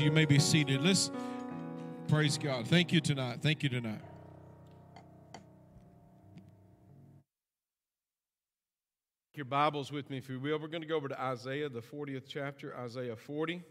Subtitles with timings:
[0.00, 0.82] You may be seated.
[0.82, 1.12] Let's
[2.08, 2.66] praise God.
[2.66, 3.38] Thank you tonight.
[3.40, 4.00] Thank you tonight.
[9.34, 10.58] Your Bibles with me, if you will.
[10.58, 13.62] We're going to go over to Isaiah, the 40th chapter, Isaiah 40.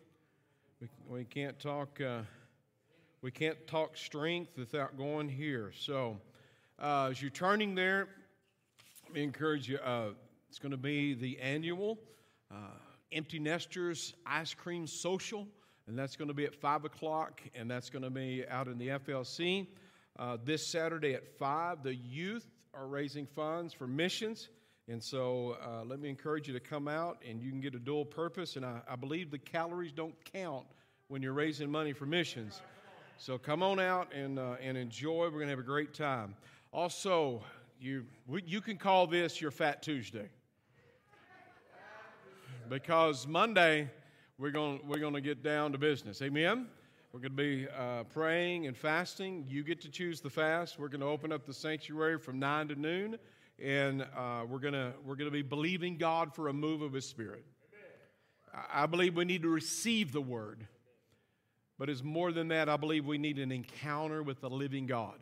[0.80, 2.00] We, we can't talk.
[2.00, 2.22] Uh,
[3.22, 5.74] we can't talk strength without going here.
[5.78, 6.18] So,
[6.80, 8.08] uh, as you're turning there,
[9.04, 9.78] let me encourage you.
[9.78, 10.12] Uh,
[10.48, 12.00] it's going to be the annual
[12.50, 12.78] uh,
[13.12, 15.48] Empty Nesters Ice Cream Social
[15.88, 18.78] and that's going to be at 5 o'clock, and that's going to be out in
[18.78, 19.68] the FLC.
[20.18, 24.50] Uh, this Saturday at 5, the youth are raising funds for missions.
[24.88, 27.80] And so uh, let me encourage you to come out, and you can get a
[27.80, 28.56] dual purpose.
[28.56, 30.66] And I, I believe the calories don't count
[31.08, 32.62] when you're raising money for missions.
[33.18, 35.26] So come on out and, uh, and enjoy.
[35.26, 36.36] We're going to have a great time.
[36.72, 37.44] Also,
[37.80, 38.06] you,
[38.46, 40.30] you can call this your Fat Tuesday.
[42.70, 43.90] Because Monday,
[44.38, 46.22] we're going we're going to get down to business.
[46.22, 46.68] Amen.
[47.12, 49.46] We're going to be uh, praying and fasting.
[49.48, 50.80] You get to choose the fast.
[50.80, 53.20] We're going to open up the sanctuary from nine to noon,
[53.62, 57.46] and uh, we're to we're to be believing God for a move of His Spirit.
[58.72, 60.66] I believe we need to receive the word,
[61.78, 62.70] but it's more than that.
[62.70, 65.20] I believe we need an encounter with the living God,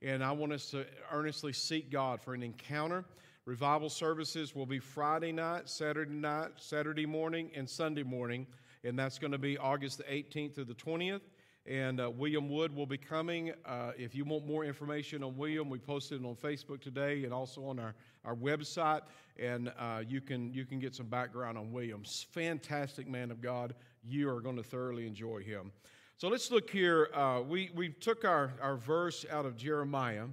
[0.00, 3.04] and I want us to earnestly seek God for an encounter.
[3.46, 8.44] Revival services will be Friday night, Saturday night, Saturday morning, and Sunday morning,
[8.82, 11.20] and that's going to be August the 18th through the 20th.
[11.64, 13.52] And uh, William Wood will be coming.
[13.64, 17.32] Uh, if you want more information on William, we posted it on Facebook today and
[17.32, 19.02] also on our, our website.
[19.38, 22.02] And uh, you, can, you can get some background on William.
[22.32, 23.76] Fantastic man of God.
[24.02, 25.70] You are going to thoroughly enjoy him.
[26.16, 27.10] So let's look here.
[27.14, 30.24] Uh, we, we took our, our verse out of Jeremiah.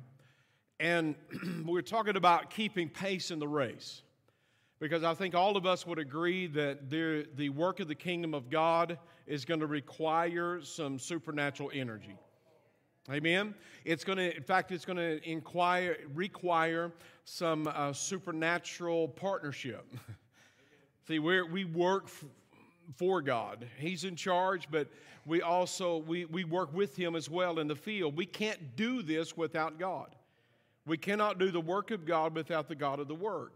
[0.84, 1.16] And
[1.66, 4.02] we're talking about keeping pace in the race.
[4.82, 8.34] Because I think all of us would agree that the, the work of the kingdom
[8.34, 12.18] of God is going to require some supernatural energy.
[13.10, 13.56] Amen.
[13.86, 16.92] It's going to, in fact, it's going to inquire, require
[17.24, 19.86] some uh, supernatural partnership.
[21.08, 22.26] See, we we work f-
[22.98, 23.68] for God.
[23.78, 24.90] He's in charge, but
[25.26, 28.18] we also we, we work with Him as well in the field.
[28.18, 30.16] We can't do this without God.
[30.86, 33.52] We cannot do the work of God without the God of the Word.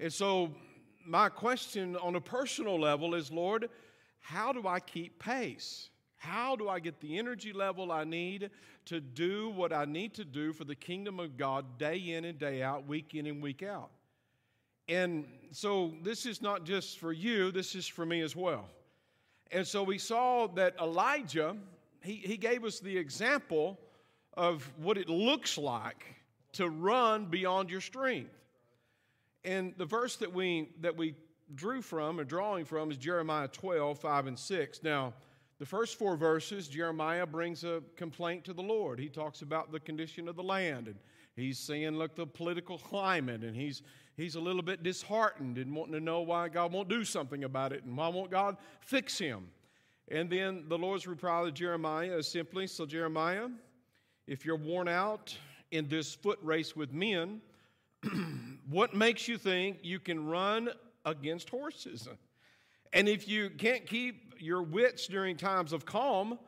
[0.00, 0.50] And so,
[1.06, 3.68] my question on a personal level is Lord,
[4.20, 5.90] how do I keep pace?
[6.16, 8.50] How do I get the energy level I need
[8.86, 12.38] to do what I need to do for the kingdom of God day in and
[12.38, 13.90] day out, week in and week out?
[14.88, 18.68] And so, this is not just for you, this is for me as well.
[19.52, 21.56] And so, we saw that Elijah,
[22.02, 23.78] he, he gave us the example
[24.32, 26.06] of what it looks like
[26.54, 28.30] to run beyond your strength.
[29.44, 31.14] And the verse that we, that we
[31.54, 34.82] drew from or drawing from is Jeremiah 12, 5 and 6.
[34.82, 35.12] Now,
[35.58, 38.98] the first four verses, Jeremiah brings a complaint to the Lord.
[38.98, 40.96] He talks about the condition of the land, and
[41.36, 43.82] he's saying, look, the political climate, and he's,
[44.16, 47.72] he's a little bit disheartened and wanting to know why God won't do something about
[47.72, 49.46] it and why won't God fix him.
[50.08, 53.48] And then the Lord's reply to Jeremiah is simply, so Jeremiah,
[54.26, 55.36] if you're worn out
[55.70, 57.40] in this foot race with men,
[58.68, 60.70] what makes you think you can run
[61.04, 62.08] against horses?
[62.92, 66.38] And if you can't keep your wits during times of calm,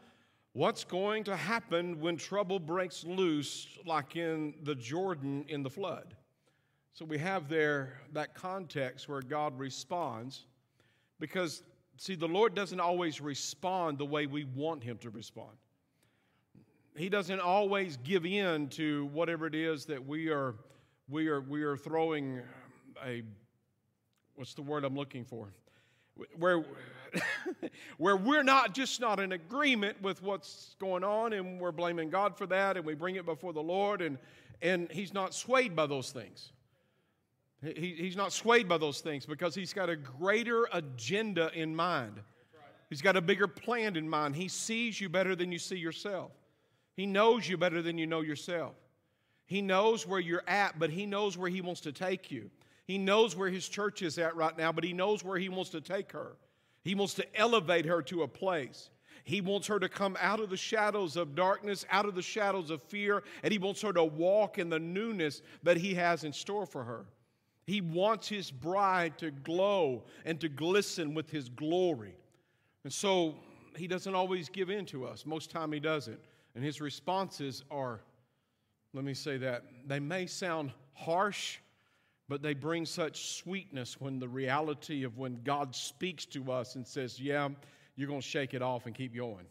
[0.53, 6.15] what's going to happen when trouble breaks loose, like in the Jordan in the flood?
[6.93, 10.47] So we have there that context where God responds
[11.21, 11.62] because,
[11.98, 15.56] see, the Lord doesn't always respond the way we want Him to respond.
[16.97, 20.55] He doesn't always give in to whatever it is that we are,
[21.09, 22.41] we are, we are throwing
[23.05, 23.23] a,
[24.34, 25.53] what's the word I'm looking for?
[26.39, 26.65] Where,
[27.99, 32.37] where we're not just not in agreement with what's going on and we're blaming God
[32.39, 34.17] for that and we bring it before the Lord and,
[34.63, 36.53] and He's not swayed by those things.
[37.63, 42.21] He, he's not swayed by those things because He's got a greater agenda in mind.
[42.89, 44.37] He's got a bigger plan in mind.
[44.37, 46.31] He sees you better than you see yourself.
[46.97, 48.75] He knows you better than you know yourself.
[49.47, 52.51] He knows where you're at, but He knows where He wants to take you.
[52.87, 55.71] He knows where His church is at right now, but He knows where He wants
[55.71, 56.37] to take her.
[56.83, 58.91] He wants to elevate her to a place.
[59.25, 62.71] He wants her to come out of the shadows of darkness, out of the shadows
[62.71, 66.33] of fear, and He wants her to walk in the newness that He has in
[66.33, 67.04] store for her.
[67.66, 72.15] He wants His bride to glow and to glisten with His glory.
[72.84, 73.34] And so
[73.77, 75.27] He doesn't always give in to us.
[75.27, 76.21] Most time He doesn't.
[76.57, 78.01] And his responses are,
[78.95, 81.59] let me say that, they may sound harsh,
[82.31, 86.87] but they bring such sweetness when the reality of when God speaks to us and
[86.87, 87.51] says, Yeah,
[87.95, 89.45] you're going to shake it off and keep going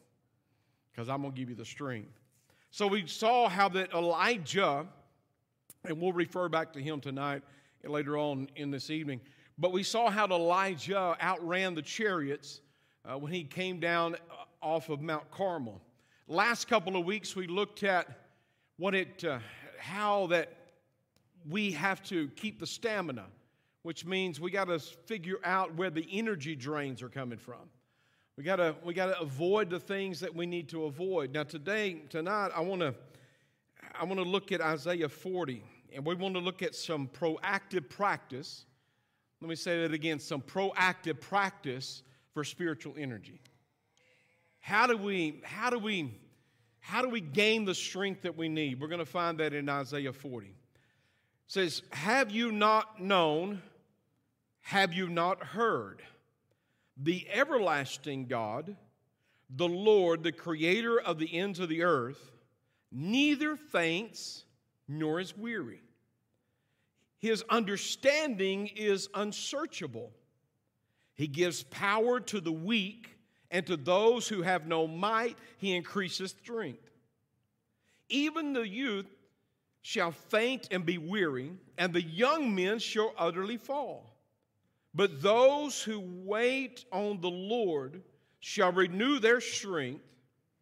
[0.92, 2.10] because I'm going to give you the strength.
[2.72, 4.88] So we saw how that Elijah,
[5.86, 7.44] and we'll refer back to him tonight
[7.84, 9.22] later on in this evening,
[9.60, 12.62] but we saw how Elijah outran the chariots
[13.06, 15.80] uh, when he came down uh, off of Mount Carmel.
[16.28, 18.08] Last couple of weeks we looked at
[18.78, 19.38] what it, uh,
[19.78, 20.52] how that
[21.48, 23.26] we have to keep the stamina,
[23.84, 27.70] which means we got to figure out where the energy drains are coming from.
[28.38, 31.32] We got to we got to avoid the things that we need to avoid.
[31.32, 32.96] Now today tonight I want to
[33.94, 35.64] I want to look at Isaiah 40
[35.94, 38.66] and we want to look at some proactive practice.
[39.42, 42.02] Let me say that again, some proactive practice
[42.34, 43.42] for spiritual energy.
[44.66, 46.12] How do we how do we
[46.80, 48.82] how do we gain the strength that we need?
[48.82, 50.48] We're going to find that in Isaiah 40.
[50.48, 50.54] It
[51.46, 53.62] says, "Have you not known?
[54.62, 56.02] Have you not heard?"
[56.98, 58.76] the everlasting God,
[59.52, 62.32] the Lord, the creator of the ends of the earth,
[62.92, 64.46] neither faints
[64.88, 65.84] nor is weary.
[67.20, 70.12] His understanding is unsearchable.
[71.14, 73.15] He gives power to the weak,
[73.52, 76.90] and to those who have no might, he increases strength.
[78.10, 79.08] Even the youth
[79.82, 84.16] shall faint and be weary, and the young men shall utterly fall.
[84.94, 88.02] But those who wait on the Lord
[88.40, 90.04] shall renew their strength.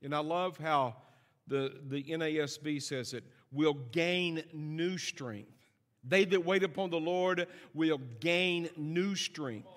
[0.02, 0.96] And I love how
[1.48, 5.52] the, the NASB says it will gain new strength.
[6.04, 9.68] They that wait upon the Lord will gain new strength.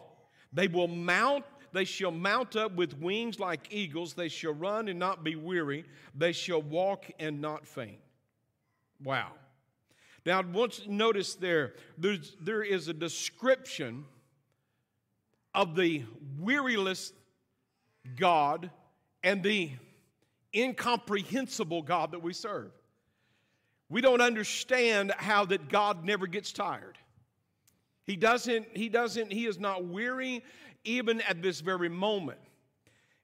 [0.53, 4.15] They will mount, they shall mount up with wings like eagles.
[4.15, 5.85] They shall run and not be weary.
[6.15, 7.99] They shall walk and not faint.
[9.03, 9.33] Wow.
[10.25, 14.05] Now, once notice there, there's, there is a description
[15.55, 16.05] of the
[16.39, 17.13] weariless
[18.17, 18.71] God
[19.23, 19.71] and the
[20.55, 22.73] incomprehensible God that we serve.
[23.89, 26.99] We don't understand how that God never gets tired.
[28.05, 30.43] He doesn't, he doesn't, he is not weary
[30.87, 32.39] even at this very moment.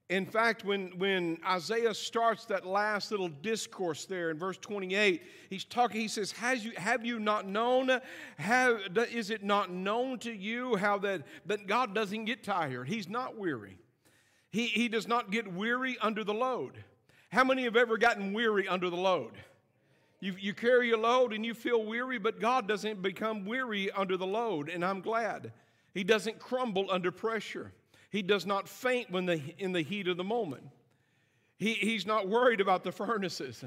[0.09, 5.63] In fact, when, when Isaiah starts that last little discourse there in verse 28, he's
[5.63, 7.89] talking, he says, Has you, Have you not known?
[8.37, 8.81] Have,
[9.11, 12.87] is it not known to you how that, that God doesn't get tired?
[12.87, 13.77] He's not weary.
[14.51, 16.83] He, he does not get weary under the load.
[17.31, 19.31] How many have ever gotten weary under the load?
[20.19, 24.15] You, you carry a load and you feel weary, but God doesn't become weary under
[24.15, 25.51] the load, and I'm glad.
[25.93, 27.71] He doesn't crumble under pressure.
[28.09, 30.63] He does not faint when the, in the heat of the moment.
[31.57, 33.63] He, he's not worried about the furnaces.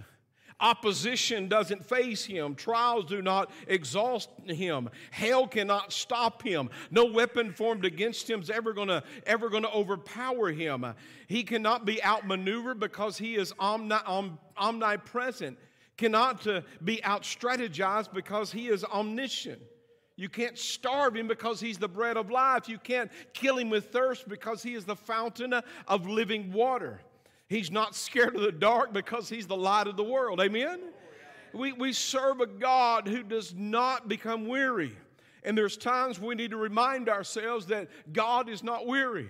[0.58, 2.54] Opposition doesn't face him.
[2.54, 4.88] Trials do not exhaust him.
[5.10, 6.70] Hell cannot stop him.
[6.90, 10.86] No weapon formed against him is ever going to ever going to overpower him.
[11.26, 15.58] He cannot be outmaneuvered because he is omni, om, omnipresent.
[15.98, 19.60] Cannot uh, be outstrategized because he is omniscient.
[20.16, 22.68] You can't starve him because he's the bread of life.
[22.68, 25.54] You can't kill him with thirst because he is the fountain
[25.86, 27.00] of living water.
[27.48, 30.40] He's not scared of the dark because he's the light of the world.
[30.40, 30.80] Amen?
[31.52, 34.96] We, we serve a God who does not become weary.
[35.44, 39.28] And there's times we need to remind ourselves that God is not weary.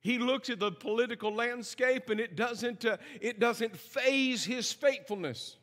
[0.00, 5.56] He looks at the political landscape and it doesn't, uh, it doesn't faze his faithfulness.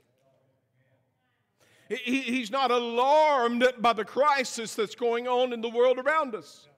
[1.98, 6.70] He, he's not alarmed by the crisis that's going on in the world around us.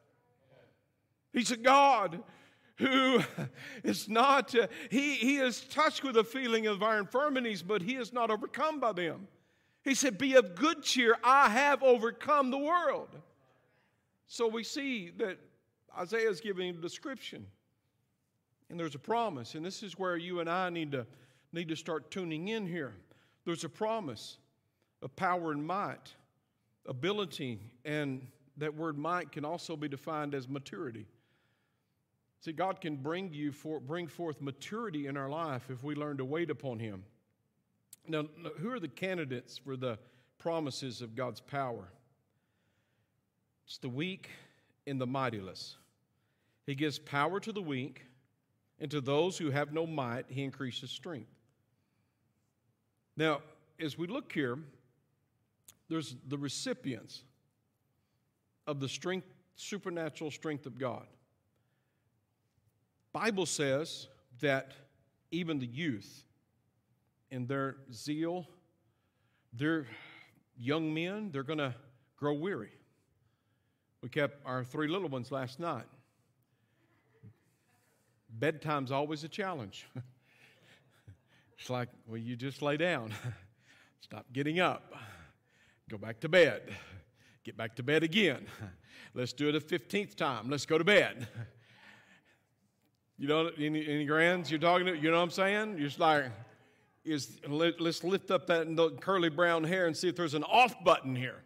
[1.31, 2.23] He's a God
[2.77, 3.21] who
[3.83, 7.95] is not, uh, he, he is touched with the feeling of our infirmities, but he
[7.95, 9.27] is not overcome by them.
[9.83, 13.09] He said, Be of good cheer, I have overcome the world.
[14.25, 15.37] So we see that
[15.95, 17.45] Isaiah is giving a description,
[18.71, 21.05] and there's a promise, and this is where you and I need to,
[21.51, 22.95] need to start tuning in here.
[23.45, 24.37] There's a promise
[25.03, 26.13] of power and might,
[26.87, 28.25] ability, and
[28.57, 31.05] that word might can also be defined as maturity.
[32.39, 36.17] See, God can bring you for, bring forth maturity in our life if we learn
[36.17, 37.03] to wait upon Him.
[38.07, 38.25] Now,
[38.59, 39.97] who are the candidates for the
[40.39, 41.87] promises of God's power?
[43.65, 44.29] It's the weak
[44.85, 45.75] and the mightyless.
[46.65, 48.03] He gives power to the weak,
[48.79, 51.31] and to those who have no might, He increases strength.
[53.15, 53.41] Now,
[53.79, 54.57] as we look here,
[55.93, 57.21] there's the recipients
[58.65, 61.05] of the strength, supernatural strength of God.
[63.11, 64.07] Bible says
[64.41, 64.71] that
[65.29, 66.23] even the youth
[67.29, 68.47] in their zeal,
[69.53, 69.85] their
[70.57, 71.75] young men, they're going to
[72.17, 72.71] grow weary.
[74.01, 75.85] We kept our three little ones last night.
[78.39, 79.85] bedtime's always a challenge.
[81.59, 83.13] it's like, well, you just lay down,
[84.01, 84.91] stop getting up,
[85.89, 86.61] go back to bed,
[87.43, 88.45] get back to bed again.
[89.13, 90.49] Let's do it a 15th time.
[90.49, 91.27] Let's go to bed.
[93.17, 94.97] You know, any, any grands you're talking to?
[94.97, 95.77] You know what I'm saying?
[95.77, 96.25] You're just like,
[97.05, 100.83] is, let, us lift up that curly brown hair and see if there's an off
[100.83, 101.43] button here.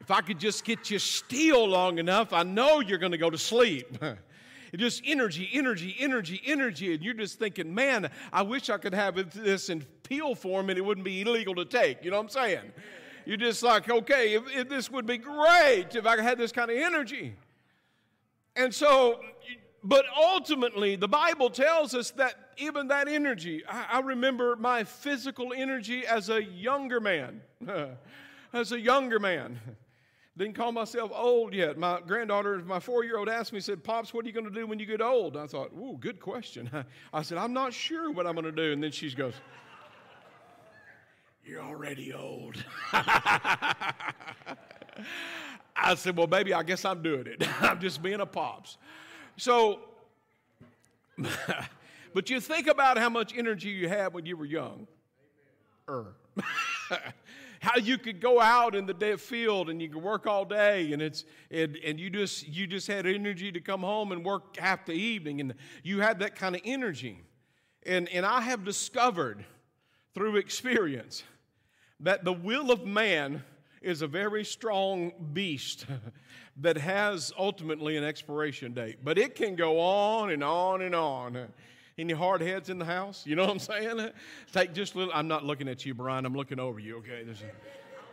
[0.00, 3.30] If I could just get you still long enough, I know you're going to go
[3.30, 3.96] to sleep.
[4.74, 6.94] Just energy, energy, energy, energy.
[6.94, 10.78] And you're just thinking, man, I wish I could have this in pill form and
[10.78, 12.02] it wouldn't be illegal to take.
[12.02, 12.72] You know what I'm saying?
[13.24, 16.70] You're just like, okay, if, if this would be great if I had this kind
[16.70, 17.34] of energy.
[18.56, 19.20] And so,
[19.82, 25.52] but ultimately, the Bible tells us that even that energy, I, I remember my physical
[25.54, 27.40] energy as a younger man.
[28.52, 29.58] as a younger man.
[30.36, 31.76] Didn't call myself old yet.
[31.76, 34.50] My granddaughter, my four year old, asked me, said, Pops, what are you going to
[34.50, 35.36] do when you get old?
[35.36, 36.70] I thought, ooh, good question.
[37.12, 38.72] I said, I'm not sure what I'm going to do.
[38.72, 39.34] And then she goes,
[41.44, 42.56] You're already old.
[42.92, 43.94] I
[45.96, 47.46] said, Well, baby, I guess I'm doing it.
[47.62, 48.78] I'm just being a pops.
[49.36, 49.80] So,
[52.14, 54.86] but you think about how much energy you had when you were young.
[55.88, 56.14] Er
[57.62, 61.00] how you could go out in the field and you could work all day and
[61.00, 64.84] it's and, and you just you just had energy to come home and work half
[64.84, 67.22] the evening and you had that kind of energy
[67.86, 69.44] and and i have discovered
[70.12, 71.22] through experience
[72.02, 73.42] that the will of man
[73.80, 75.86] is a very strong beast
[76.58, 81.48] that has ultimately an expiration date but it can go on and on and on
[81.98, 83.26] any hard heads in the house?
[83.26, 84.10] You know what I'm saying?
[84.52, 85.12] Take just little.
[85.14, 86.24] I'm not looking at you, Brian.
[86.24, 86.98] I'm looking over you.
[86.98, 87.22] Okay.
[87.24, 87.50] There's a,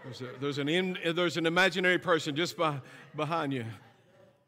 [0.03, 2.79] there's, a, there's an in, there's an imaginary person just by,
[3.15, 3.65] behind you.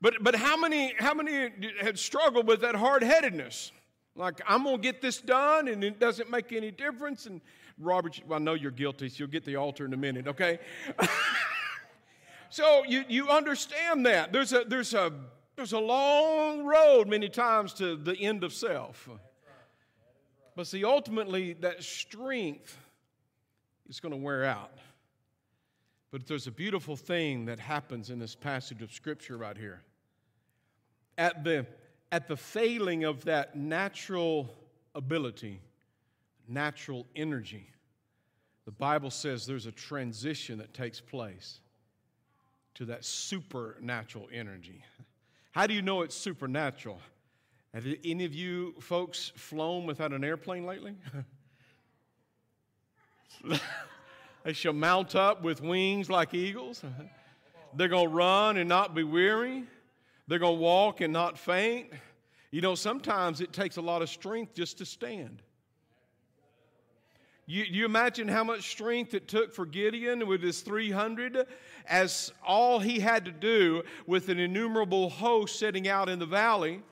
[0.00, 3.72] but but how many how many had struggled with that hard headedness?
[4.14, 7.26] Like I'm gonna get this done, and it doesn't make any difference.
[7.26, 7.40] And
[7.78, 10.26] Robert, well, I know you're guilty, so you'll get the altar in a minute.
[10.26, 10.58] Okay.
[12.50, 15.12] so you you understand that there's a there's a
[15.56, 19.08] there's a long road many times to the end of self.
[20.54, 22.78] But see, ultimately, that strength
[23.88, 24.78] is going to wear out.
[26.10, 29.82] But there's a beautiful thing that happens in this passage of Scripture right here.
[31.18, 31.66] At the,
[32.10, 34.48] at the failing of that natural
[34.94, 35.60] ability,
[36.48, 37.68] natural energy,
[38.64, 41.60] the Bible says there's a transition that takes place
[42.74, 44.84] to that supernatural energy.
[45.52, 47.00] How do you know it's supernatural?
[47.72, 50.94] Have any of you folks flown without an airplane lately?
[54.44, 56.82] they shall mount up with wings like eagles.
[57.74, 59.64] They're going to run and not be weary.
[60.26, 61.90] They're going to walk and not faint.
[62.50, 65.42] You know, sometimes it takes a lot of strength just to stand.
[67.46, 71.46] You, you imagine how much strength it took for Gideon with his 300
[71.88, 76.82] as all he had to do with an innumerable host sitting out in the valley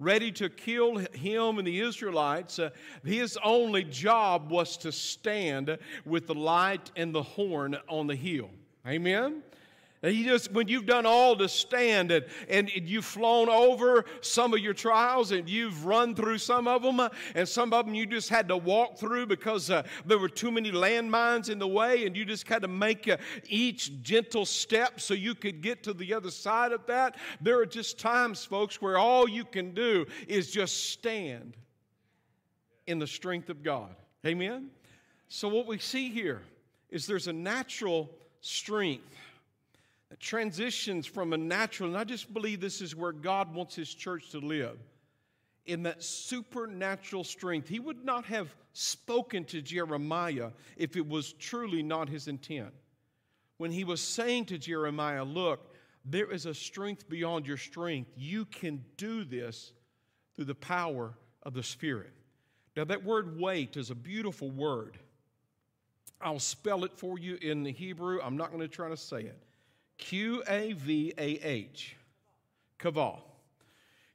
[0.00, 2.70] ready to kill him and the Israelites, uh,
[3.04, 8.50] his only job was to stand with the light and the horn on the hill.
[8.86, 9.42] Amen?
[10.02, 14.60] You just, when you've done all to stand and, and you've flown over some of
[14.60, 18.30] your trials and you've run through some of them, and some of them you just
[18.30, 22.16] had to walk through because uh, there were too many landmines in the way, and
[22.16, 26.14] you just had to make uh, each gentle step so you could get to the
[26.14, 27.16] other side of that.
[27.42, 31.58] There are just times, folks, where all you can do is just stand
[32.86, 33.94] in the strength of God.
[34.24, 34.70] Amen?
[35.28, 36.40] So, what we see here
[36.88, 39.04] is there's a natural strength
[40.20, 44.30] transitions from a natural, and I just believe this is where God wants His church
[44.30, 44.78] to live
[45.66, 47.68] in that supernatural strength.
[47.68, 52.72] He would not have spoken to Jeremiah if it was truly not his intent.
[53.58, 55.74] When he was saying to Jeremiah, Look,
[56.04, 58.10] there is a strength beyond your strength.
[58.16, 59.72] You can do this
[60.34, 62.12] through the power of the Spirit.
[62.76, 64.98] Now, that word wait is a beautiful word.
[66.20, 68.20] I'll spell it for you in the Hebrew.
[68.22, 69.42] I'm not going to try to say it.
[70.00, 71.94] Q A V A H,
[72.80, 73.20] Kaval.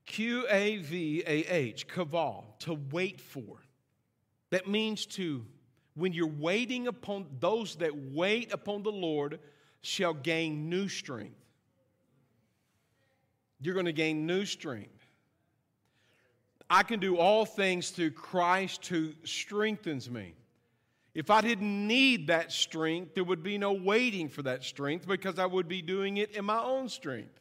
[0.05, 3.61] Q A V A H, Kaval, to wait for.
[4.49, 5.45] That means to,
[5.95, 9.39] when you're waiting upon those that wait upon the Lord,
[9.81, 11.39] shall gain new strength.
[13.61, 15.07] You're going to gain new strength.
[16.67, 20.33] I can do all things through Christ who strengthens me.
[21.15, 25.39] If I didn't need that strength, there would be no waiting for that strength because
[25.39, 27.39] I would be doing it in my own strength.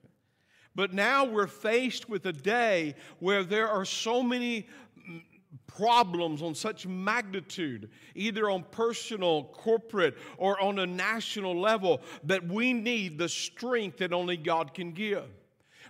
[0.76, 4.68] But now we're faced with a day where there are so many
[5.08, 5.22] mm,
[5.66, 12.72] problems on such magnitude, either on personal, corporate, or on a national level, that we
[12.72, 15.26] need the strength that only God can give.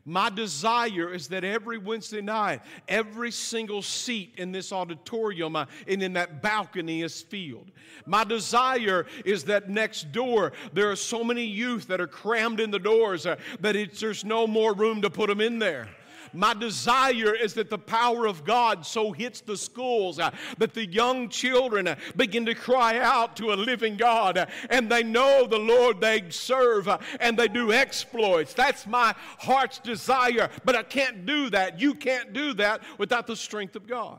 [0.04, 6.02] My desire is that every Wednesday night, every single seat in this auditorium uh, and
[6.02, 7.70] in that balcony is filled.
[8.04, 12.70] My desire is that next door, there are so many youth that are crammed in
[12.70, 15.88] the doors uh, that there's no more room to put them in there.
[16.34, 20.86] My desire is that the power of God so hits the schools uh, that the
[20.86, 25.46] young children uh, begin to cry out to a living God uh, and they know
[25.46, 26.88] the Lord they serve
[27.20, 28.54] and they do exploits.
[28.54, 31.80] That's my heart's desire, but I can't do that.
[31.80, 34.18] You can't do that without the strength of God.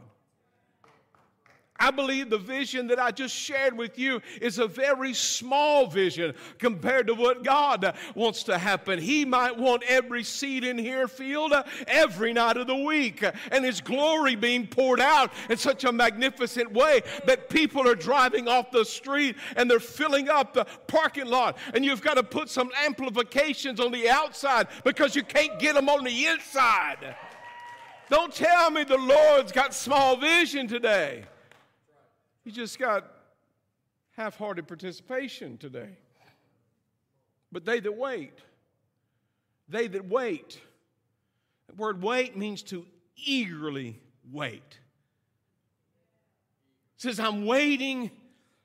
[1.78, 6.34] I believe the vision that I just shared with you is a very small vision
[6.58, 8.98] compared to what God wants to happen.
[8.98, 11.54] He might want every seed in here filled
[11.88, 16.72] every night of the week and His glory being poured out in such a magnificent
[16.72, 21.58] way that people are driving off the street and they're filling up the parking lot.
[21.74, 25.90] And you've got to put some amplifications on the outside because you can't get them
[25.90, 27.18] on the inside.
[28.10, 31.26] Don't tell me the Lord's got small vision today.
[32.46, 33.12] You just got
[34.12, 35.98] half hearted participation today.
[37.52, 38.38] But they that wait,
[39.68, 40.62] they that wait,
[41.68, 42.86] the word wait means to
[43.18, 44.00] eagerly
[44.32, 44.80] wait.
[46.98, 48.12] It says, I'm waiting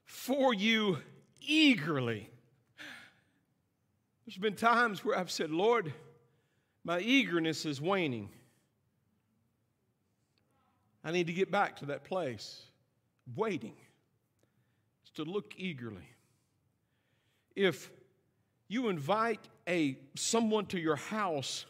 [0.04, 0.98] for you
[1.40, 2.28] eagerly.
[4.26, 5.92] There's been times where I've said, Lord,
[6.84, 8.28] my eagerness is waning.
[11.02, 12.60] I need to get back to that place
[13.36, 13.74] waiting
[15.04, 16.08] is to look eagerly.
[17.54, 17.90] If
[18.68, 21.66] you invite a someone to your house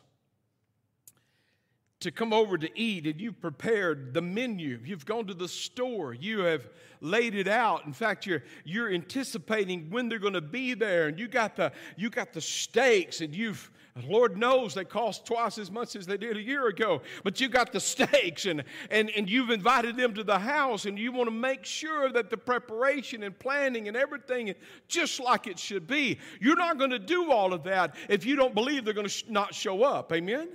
[2.01, 6.15] to come over to eat and you've prepared the menu you've gone to the store
[6.15, 6.69] you have
[7.01, 11.19] laid it out in fact you're you're anticipating when they're going to be there and
[11.19, 13.71] you got the you got the steaks and you've
[14.07, 17.03] Lord knows they cost twice as much as they did a year ago.
[17.25, 20.99] But you got the steaks and, and, and you've invited them to the house and
[20.99, 24.55] you want to make sure that the preparation and planning and everything
[24.89, 26.19] just like it should be.
[26.41, 29.13] You're not going to do all of that if you don't believe they're going to
[29.13, 30.13] sh- not show up.
[30.13, 30.49] Amen?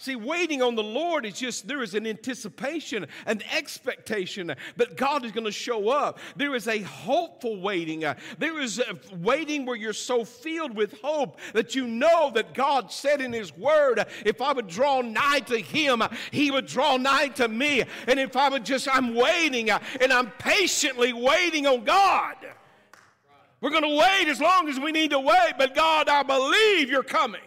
[0.00, 5.26] See, waiting on the Lord is just, there is an anticipation, an expectation that God
[5.26, 6.18] is going to show up.
[6.36, 8.06] There is a hopeful waiting.
[8.06, 12.54] Uh, there is a waiting where you're so filled with hope that you know that
[12.54, 16.96] God said in His Word, if I would draw nigh to Him, He would draw
[16.96, 17.84] nigh to me.
[18.08, 22.36] And if I would just, I'm waiting uh, and I'm patiently waiting on God.
[23.60, 26.88] We're going to wait as long as we need to wait, but God, I believe
[26.88, 27.42] you're coming.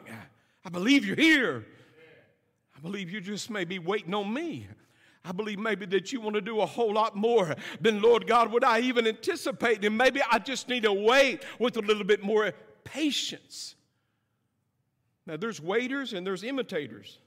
[0.64, 1.66] I believe you're here
[2.84, 4.68] believe you just may be waiting on me.
[5.26, 8.52] I believe maybe that you want to do a whole lot more than, Lord God,
[8.52, 9.84] would I even anticipate.
[9.86, 12.52] And maybe I just need to wait with a little bit more
[12.84, 13.76] patience.
[15.26, 17.20] Now, there's waiters and there's imitators.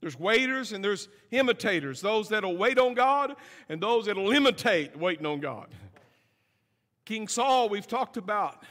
[0.00, 3.36] There's waiters and there's imitators, those that'll wait on God
[3.68, 5.68] and those that'll imitate waiting on God.
[7.04, 8.64] King Saul, we've talked about,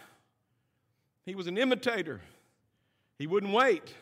[1.25, 2.19] he was an imitator,
[3.17, 3.93] he wouldn't wait.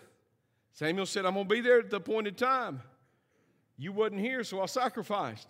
[0.80, 2.82] Samuel said, I'm going to be there at the appointed time.
[3.78, 5.50] You wasn't here, so I sacrificed.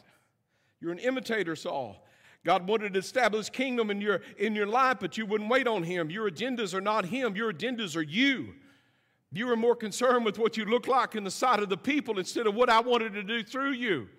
[0.81, 2.03] You're an imitator, Saul.
[2.43, 5.83] God wanted to establish kingdom in your, in your life, but you wouldn't wait on
[5.83, 6.09] him.
[6.09, 8.55] Your agendas are not him, your agendas are you.
[9.31, 12.17] You were more concerned with what you look like in the sight of the people
[12.17, 14.09] instead of what I wanted to do through you.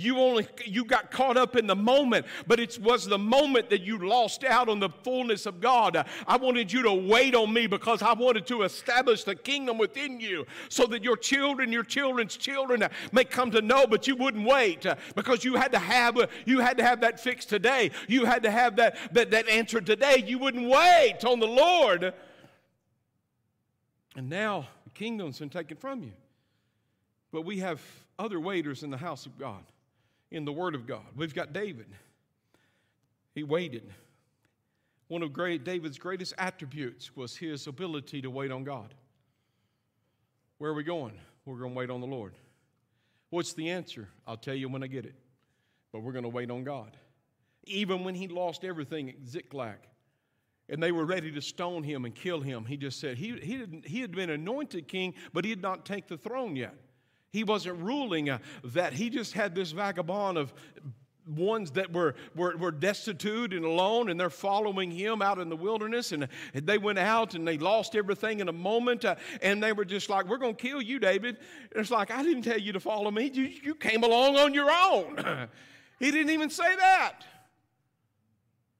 [0.00, 3.80] You only you got caught up in the moment, but it was the moment that
[3.80, 6.06] you lost out on the fullness of God.
[6.24, 10.20] I wanted you to wait on me because I wanted to establish the kingdom within
[10.20, 14.46] you so that your children, your children's children may come to know, but you wouldn't
[14.46, 17.90] wait because you had to have you had to have that fixed today.
[18.06, 20.22] You had to have that, that, that answer today.
[20.24, 22.14] You wouldn't wait on the Lord.
[24.14, 26.12] And now the kingdom's been taken from you.
[27.32, 27.80] But we have
[28.16, 29.64] other waiters in the house of God
[30.30, 31.06] in the Word of God.
[31.16, 31.86] We've got David.
[33.34, 33.92] He waited.
[35.08, 38.94] One of great, David's greatest attributes was his ability to wait on God.
[40.58, 41.14] Where are we going?
[41.46, 42.34] We're going to wait on the Lord.
[43.30, 44.08] What's the answer?
[44.26, 45.14] I'll tell you when I get it.
[45.92, 46.96] But we're going to wait on God.
[47.64, 49.78] Even when he lost everything at Ziklag
[50.68, 53.82] and they were ready to stone him and kill him, he just said he, he,
[53.84, 56.74] he had been anointed king, but he had not taken the throne yet.
[57.30, 58.92] He wasn't ruling uh, that.
[58.92, 60.52] He just had this vagabond of
[61.36, 65.56] ones that were, were, were destitute and alone, and they're following him out in the
[65.56, 66.12] wilderness.
[66.12, 69.04] And they went out and they lost everything in a moment.
[69.04, 71.36] Uh, and they were just like, We're going to kill you, David.
[71.72, 73.30] And it's like, I didn't tell you to follow me.
[73.32, 75.48] You, you came along on your own.
[75.98, 77.24] he didn't even say that.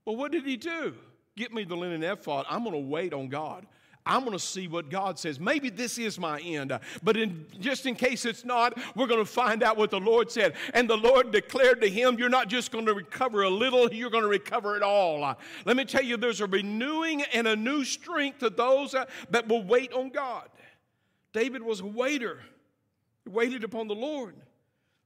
[0.04, 0.94] Well, what did he do?
[1.36, 2.46] Get me the linen ephod.
[2.48, 3.66] I'm going to wait on God.
[4.08, 5.38] I'm going to see what God says.
[5.38, 9.30] Maybe this is my end, but in, just in case it's not, we're going to
[9.30, 10.54] find out what the Lord said.
[10.72, 14.10] And the Lord declared to him, You're not just going to recover a little, you're
[14.10, 15.36] going to recover it all.
[15.64, 18.94] Let me tell you, there's a renewing and a new strength to those
[19.30, 20.48] that will wait on God.
[21.32, 22.40] David was a waiter,
[23.24, 24.34] he waited upon the Lord.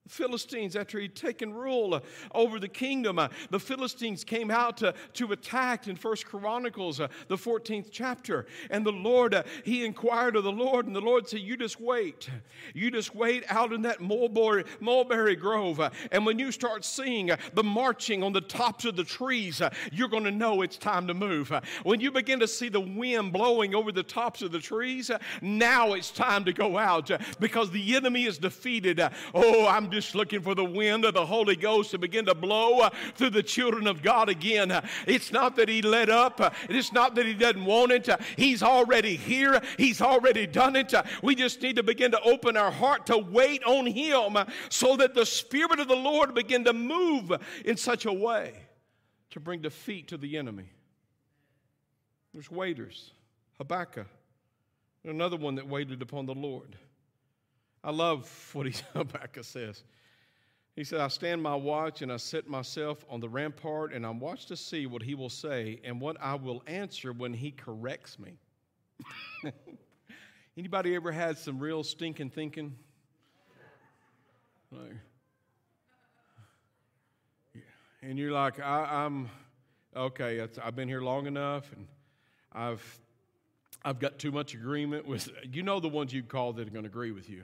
[0.05, 2.01] The Philistines, after he'd taken rule uh,
[2.35, 7.07] over the kingdom, uh, the Philistines came out to, to attack in First Chronicles, uh,
[7.29, 8.47] the 14th chapter.
[8.71, 11.81] And the Lord, uh, he inquired of the Lord, and the Lord said, You just
[11.81, 12.29] wait.
[12.75, 15.79] You just wait out in that mulberry, mulberry grove.
[15.79, 19.63] Uh, and when you start seeing uh, the marching on the tops of the trees,
[19.93, 21.53] you're going to know it's time to move.
[21.85, 25.93] when you begin to see the wind blowing over the tops of the trees, now
[25.93, 29.01] it's time to go out because the enemy is defeated.
[29.33, 32.81] oh, I'm just looking for the wind of the Holy Ghost to begin to blow
[32.81, 34.73] uh, through the children of God again.
[35.07, 38.09] It's not that He let up, it's not that He doesn't want it.
[38.37, 40.93] He's already here, He's already done it.
[41.23, 44.37] We just need to begin to open our heart to wait on Him
[44.69, 47.33] so that the Spirit of the Lord begin to move
[47.65, 48.55] in such a way
[49.31, 50.71] to bring defeat to the enemy.
[52.33, 53.11] There's waiters,
[53.59, 54.07] Habakkuk,
[55.05, 56.77] another one that waited upon the Lord.
[57.85, 59.83] I love what he, Habakkuk says.
[60.77, 64.11] He said, I stand my watch and I set myself on the rampart and I
[64.11, 68.19] watch to see what he will say and what I will answer when he corrects
[68.19, 68.39] me.
[70.57, 72.75] Anybody ever had some real stinking thinking?
[74.71, 74.97] Like,
[78.03, 79.29] and you're like, I, am
[79.95, 80.47] okay.
[80.63, 81.87] I've been here long enough, and
[82.53, 83.01] I've
[83.85, 85.31] I've got too much agreement with.
[85.51, 87.43] You know the ones you call that are going to agree with you.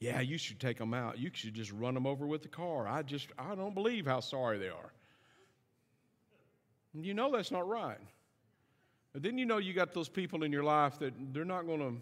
[0.00, 1.18] Yeah, you should take them out.
[1.18, 2.86] You should just run them over with the car.
[2.86, 4.92] I just, I don't believe how sorry they are.
[6.94, 7.98] You know that's not right.
[9.12, 11.80] But then you know you got those people in your life that they're not going
[11.80, 11.94] to,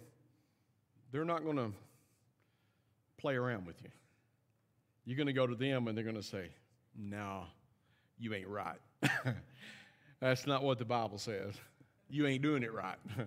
[1.11, 1.73] they're not going to
[3.17, 3.89] play around with you.
[5.07, 6.51] You're going to go to them and they're going to say,
[6.99, 7.45] no,
[8.19, 8.79] you ain't right.
[10.21, 11.55] that's not what the Bible says.
[12.11, 12.99] You ain't doing it right.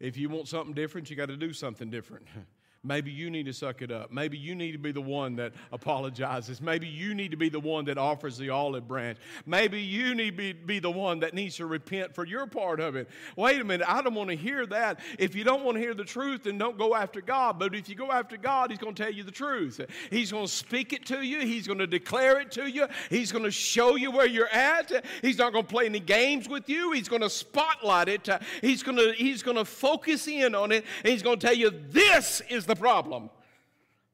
[0.00, 2.26] if you want something different, you got to do something different.
[2.84, 4.10] Maybe you need to suck it up.
[4.10, 6.60] Maybe you need to be the one that apologizes.
[6.60, 9.18] Maybe you need to be the one that offers the olive branch.
[9.46, 12.80] Maybe you need to be, be the one that needs to repent for your part
[12.80, 13.08] of it.
[13.36, 14.98] Wait a minute, I don't want to hear that.
[15.16, 17.60] If you don't want to hear the truth, then don't go after God.
[17.60, 19.80] But if you go after God, He's going to tell you the truth.
[20.10, 23.30] He's going to speak it to you, He's going to declare it to you, He's
[23.30, 25.04] going to show you where you're at.
[25.22, 28.28] He's not going to play any games with you, He's going to spotlight it,
[28.60, 31.56] He's going to, he's going to focus in on it, and He's going to tell
[31.56, 33.30] you this is the the problem.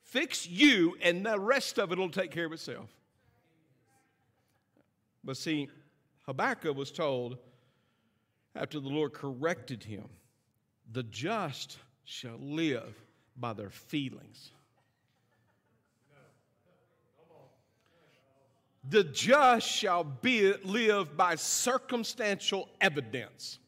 [0.03, 2.89] Fix you, and the rest of it will take care of itself.
[5.23, 5.69] But see,
[6.27, 7.39] Habakkuk was told
[8.55, 10.05] after the Lord corrected him,
[10.93, 12.95] the just shall live
[13.37, 14.53] by their feelings.
[18.89, 23.59] The just shall be, live by circumstantial evidence.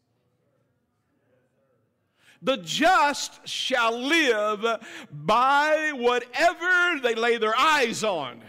[2.42, 4.64] The just shall live
[5.10, 8.40] by whatever they lay their eyes on.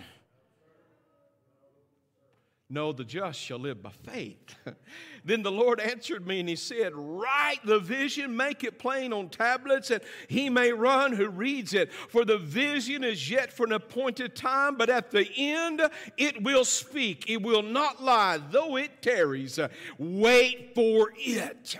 [2.71, 4.55] No, the just shall live by faith.
[5.25, 9.27] then the Lord answered me and he said, Write the vision, make it plain on
[9.27, 11.91] tablets, and he may run who reads it.
[11.91, 15.81] For the vision is yet for an appointed time, but at the end
[16.15, 17.29] it will speak.
[17.29, 19.59] It will not lie, though it tarries.
[19.97, 21.77] Wait for it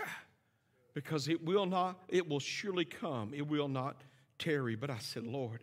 [0.94, 3.32] because it will not, it will surely come.
[3.34, 4.02] It will not
[4.38, 4.74] tarry.
[4.76, 5.60] But I said, Lord,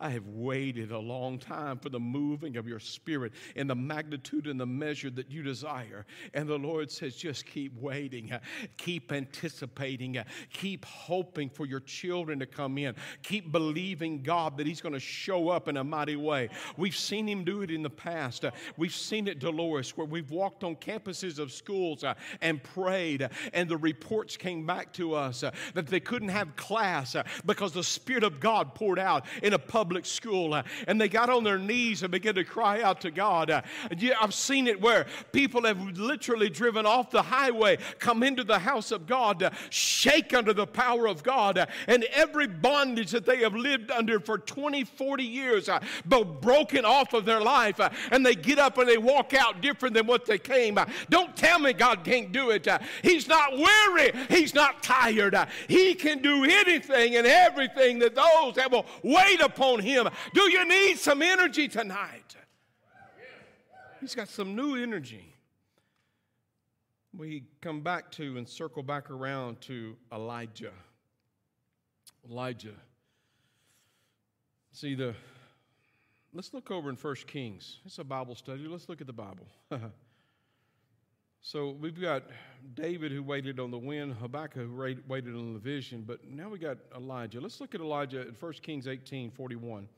[0.00, 4.46] I have waited a long time for the moving of your spirit in the magnitude
[4.46, 6.06] and the measure that you desire.
[6.32, 8.32] And the Lord says, just keep waiting,
[8.78, 10.16] keep anticipating,
[10.52, 15.00] keep hoping for your children to come in, keep believing God that He's going to
[15.00, 16.48] show up in a mighty way.
[16.78, 18.46] We've seen Him do it in the past.
[18.78, 23.68] We've seen it, Dolores, where we've walked on campuses of schools uh, and prayed, and
[23.68, 27.84] the reports came back to us uh, that they couldn't have class uh, because the
[27.84, 31.42] Spirit of God poured out in a public public school uh, and they got on
[31.42, 33.50] their knees and began to cry out to God.
[33.50, 33.60] Uh,
[34.20, 38.92] I've seen it where people have literally driven off the highway, come into the house
[38.92, 43.56] of God, uh, shake under the power of God, and every bondage that they have
[43.56, 47.80] lived under for 20, 40 years, uh, broken off of their life,
[48.12, 50.78] and they get up and they walk out different than what they came.
[51.08, 52.68] Don't tell me God can't do it.
[53.02, 55.34] He's not weary, He's not tired.
[55.66, 60.08] He can do anything and everything that those that will wait upon Him.
[60.34, 62.36] Do you need some energy tonight?
[64.00, 65.34] He's got some new energy.
[67.16, 70.72] We come back to and circle back around to Elijah.
[72.28, 72.74] Elijah.
[74.72, 75.14] See the
[76.32, 77.78] let's look over in First Kings.
[77.84, 78.66] It's a Bible study.
[78.66, 79.46] Let's look at the Bible.
[81.42, 82.24] so we've got
[82.74, 86.58] David who waited on the wind, Habakkuk who waited on the vision, but now we
[86.58, 87.40] got Elijah.
[87.40, 89.88] Let's look at Elijah in 1 Kings 18 41.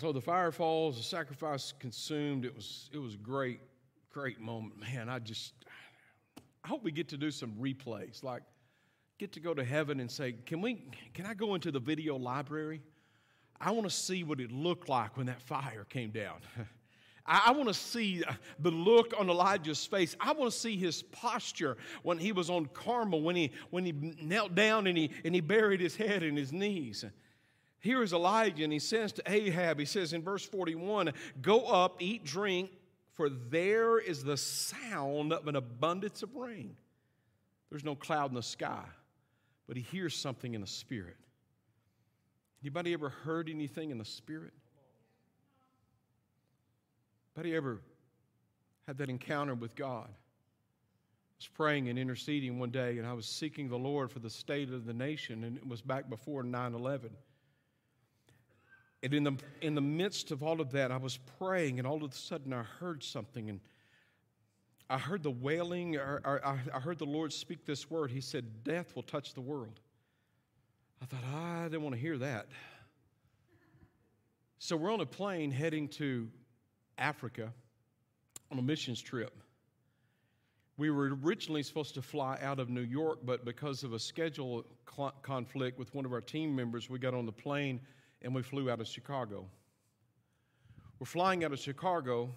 [0.00, 2.46] So the fire falls, the sacrifice consumed.
[2.46, 3.60] It was, it was a great,
[4.08, 4.80] great moment.
[4.80, 5.52] Man, I just,
[6.64, 8.24] I hope we get to do some replays.
[8.24, 8.42] Like,
[9.18, 12.16] get to go to heaven and say, can we, can I go into the video
[12.16, 12.80] library?
[13.60, 16.38] I want to see what it looked like when that fire came down.
[17.26, 18.22] I, want to see
[18.58, 20.16] the look on Elijah's face.
[20.20, 23.92] I want to see his posture when he was on Carmel, when he, when he
[23.92, 27.04] knelt down and he, and he buried his head in his knees.
[27.80, 32.02] Here is Elijah, and he says to Ahab, he says in verse 41 Go up,
[32.02, 32.70] eat, drink,
[33.14, 36.76] for there is the sound of an abundance of rain.
[37.70, 38.84] There's no cloud in the sky,
[39.66, 41.16] but he hears something in the spirit.
[42.62, 44.52] Anybody ever heard anything in the spirit?
[47.40, 47.80] Anybody ever
[48.86, 50.08] had that encounter with God?
[50.10, 54.28] I was praying and interceding one day, and I was seeking the Lord for the
[54.28, 57.08] state of the nation, and it was back before 9 11.
[59.02, 62.04] And in the, in the midst of all of that, I was praying, and all
[62.04, 63.60] of a sudden I heard something, and
[64.90, 68.10] I heard the wailing, or, or, I heard the Lord speak this word.
[68.10, 69.80] He said, Death will touch the world.
[71.00, 72.48] I thought, ah, I didn't want to hear that.
[74.58, 76.28] So we're on a plane heading to
[77.00, 77.52] Africa
[78.52, 79.34] on a missions trip.
[80.76, 84.64] We were originally supposed to fly out of New York, but because of a schedule
[85.22, 87.80] conflict with one of our team members, we got on the plane
[88.22, 89.46] and we flew out of Chicago.
[90.98, 92.30] We're flying out of Chicago,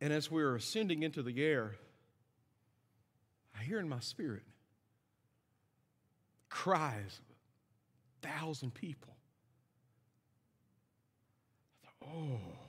[0.00, 1.76] and as we are ascending into the air,
[3.58, 4.42] I hear in my spirit
[6.48, 9.16] cries of a thousand people.
[11.84, 12.63] I thought, oh.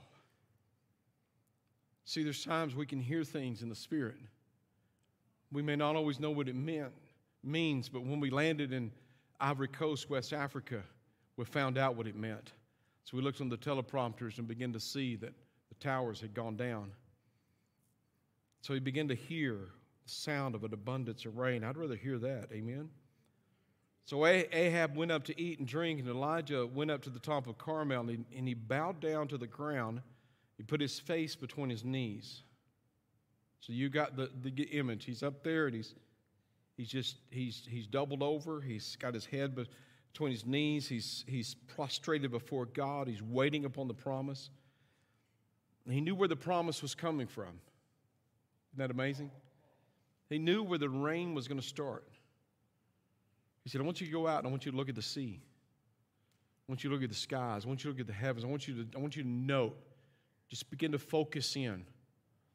[2.16, 4.16] See, there's times we can hear things in the spirit.
[5.52, 6.94] We may not always know what it meant,
[7.44, 8.90] means, but when we landed in
[9.38, 10.82] Ivory Coast, West Africa,
[11.36, 12.52] we found out what it meant.
[13.04, 15.34] So we looked on the teleprompters and began to see that
[15.68, 16.90] the towers had gone down.
[18.62, 19.68] So he began to hear
[20.02, 21.62] the sound of an abundance of rain.
[21.62, 22.48] I'd rather hear that.
[22.50, 22.88] Amen.
[24.06, 27.46] So Ahab went up to eat and drink, and Elijah went up to the top
[27.46, 30.00] of Carmel, and he, and he bowed down to the ground.
[30.56, 32.42] He put his face between his knees.
[33.60, 35.04] So you got the, the image.
[35.04, 35.94] He's up there, and he's
[36.76, 38.60] he's just he's he's doubled over.
[38.60, 39.56] He's got his head
[40.16, 40.88] between his knees.
[40.88, 43.06] He's, he's prostrated before God.
[43.06, 44.48] He's waiting upon the promise.
[45.84, 47.60] And he knew where the promise was coming from.
[48.72, 49.30] Isn't that amazing?
[50.30, 52.08] He knew where the rain was going to start.
[53.62, 54.94] He said, I want you to go out and I want you to look at
[54.94, 55.42] the sea.
[56.66, 57.66] I want you to look at the skies.
[57.66, 58.42] I want you to look at the heavens.
[58.42, 59.76] I want you to, I want you to note.
[60.48, 61.84] Just begin to focus in.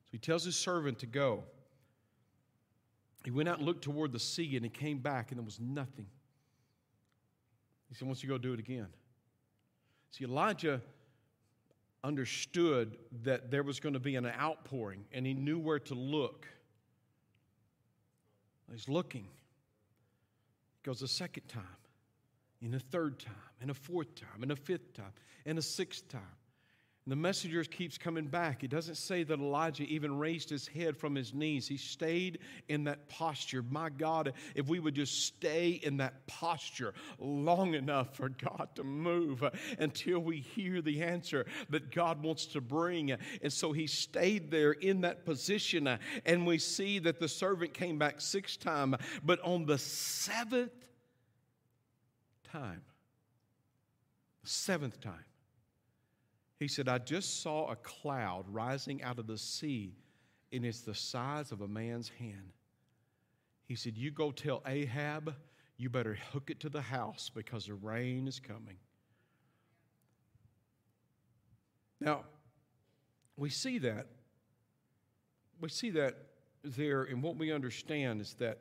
[0.05, 1.43] So he tells his servant to go.
[3.23, 5.59] He went out and looked toward the sea and he came back and there was
[5.59, 6.07] nothing.
[7.89, 8.87] He said, "Once you go do it again.
[10.11, 10.81] See, Elijah
[12.03, 16.47] understood that there was going to be an outpouring, and he knew where to look.
[18.71, 19.23] He's looking.
[19.23, 21.63] He goes a second time,
[22.61, 25.13] and a third time, and a fourth time, and a fifth time,
[25.45, 26.21] and a sixth time.
[27.07, 28.63] The messenger keeps coming back.
[28.63, 31.67] It doesn't say that Elijah even raised his head from his knees.
[31.67, 32.37] He stayed
[32.69, 33.63] in that posture.
[33.67, 38.83] My God, if we would just stay in that posture long enough for God to
[38.83, 39.43] move
[39.79, 43.17] until we hear the answer that God wants to bring.
[43.41, 45.97] And so he stayed there in that position.
[46.23, 50.71] And we see that the servant came back six times, but on the seventh
[52.43, 52.83] time,
[54.43, 55.25] seventh time,
[56.61, 59.95] he said, I just saw a cloud rising out of the sea,
[60.53, 62.53] and it's the size of a man's hand.
[63.65, 65.33] He said, You go tell Ahab,
[65.77, 68.77] you better hook it to the house because the rain is coming.
[71.99, 72.25] Now,
[73.37, 74.05] we see that.
[75.59, 76.15] We see that
[76.63, 78.59] there, and what we understand is that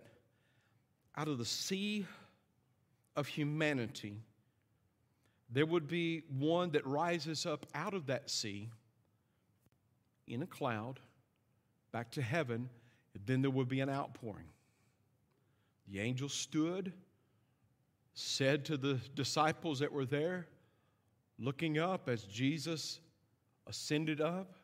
[1.19, 2.07] out of the sea
[3.15, 4.23] of humanity,
[5.51, 8.69] there would be one that rises up out of that sea
[10.27, 11.01] in a cloud
[11.93, 12.69] back to heaven,
[13.27, 14.47] then there would be an outpouring.
[15.89, 16.93] The angel stood,
[18.15, 20.47] said to the disciples that were there,
[21.39, 23.01] looking up as Jesus
[23.67, 24.55] ascended up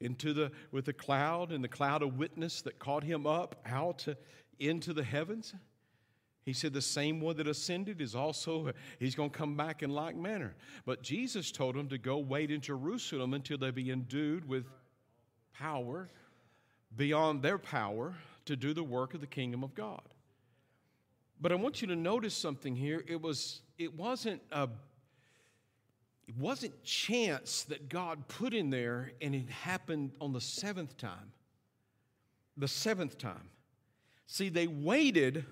[0.00, 4.06] into the with the cloud and the cloud of witness that caught him up out
[4.58, 5.54] into the heavens.
[6.44, 9.90] He said, The same one that ascended is also, he's going to come back in
[9.90, 10.54] like manner.
[10.84, 14.66] But Jesus told him to go wait in Jerusalem until they be endued with
[15.54, 16.08] power
[16.96, 20.02] beyond their power to do the work of the kingdom of God.
[21.40, 23.04] But I want you to notice something here.
[23.06, 24.68] It was it wasn't a
[26.26, 31.32] it wasn't chance that God put in there and it happened on the seventh time.
[32.56, 33.50] The seventh time.
[34.26, 35.44] See, they waited,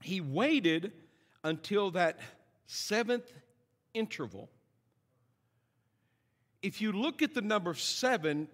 [0.00, 0.92] he waited
[1.42, 2.18] until that
[2.66, 3.32] seventh
[3.92, 4.50] interval.
[6.62, 8.48] If you look at the number seven,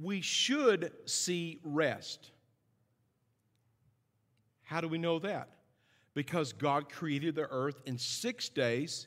[0.00, 2.30] we should see rest.
[4.62, 5.48] How do we know that?
[6.14, 9.06] Because God created the earth in six days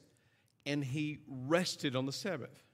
[0.65, 2.64] and he rested on the seventh.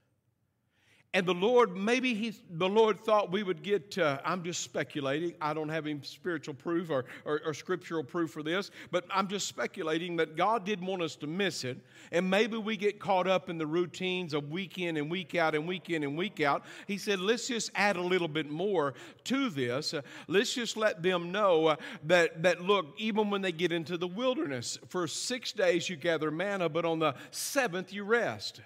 [1.14, 5.34] And the Lord, maybe he, the Lord thought we would get, uh, I'm just speculating.
[5.42, 9.28] I don't have any spiritual proof or, or, or, scriptural proof for this, but I'm
[9.28, 11.76] just speculating that God didn't want us to miss it.
[12.12, 15.54] And maybe we get caught up in the routines of week in and week out
[15.54, 16.64] and week in and week out.
[16.86, 18.94] He said, let's just add a little bit more
[19.24, 19.92] to this.
[19.92, 23.98] Uh, let's just let them know uh, that, that, look, even when they get into
[23.98, 28.62] the wilderness, for six days you gather manna, but on the seventh you rest.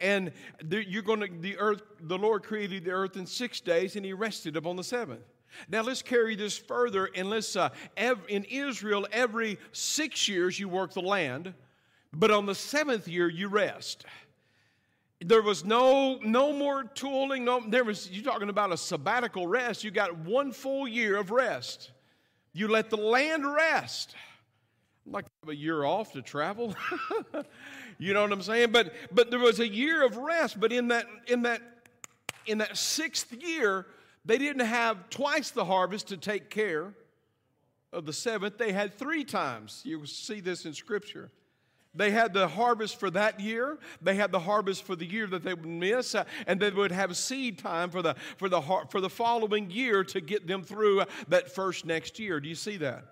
[0.00, 0.32] And
[0.70, 4.12] you're going to, the earth, the Lord created the earth in six days and he
[4.12, 5.22] rested upon the seventh.
[5.68, 10.68] Now let's carry this further and let's, uh, ev- in Israel, every six years you
[10.68, 11.54] work the land,
[12.12, 14.04] but on the seventh year you rest.
[15.20, 17.44] There was no no more tooling.
[17.44, 18.08] No, there was.
[18.08, 19.82] You're talking about a sabbatical rest.
[19.82, 21.90] You got one full year of rest.
[22.52, 24.14] You let the land rest.
[25.10, 26.74] Like to have a year off to travel.
[27.98, 28.70] You know what I'm saying?
[28.70, 31.60] But but there was a year of rest, but in that in that
[32.46, 33.86] in that sixth year,
[34.24, 36.94] they didn't have twice the harvest to take care
[37.92, 38.56] of the seventh.
[38.56, 39.82] They had three times.
[39.84, 41.30] You see this in Scripture.
[41.94, 43.78] They had the harvest for that year.
[44.00, 46.92] They had the harvest for the year that they would miss, uh, and they would
[46.92, 51.02] have seed time for the for the for the following year to get them through
[51.26, 52.38] that first next year.
[52.38, 53.04] Do you see that?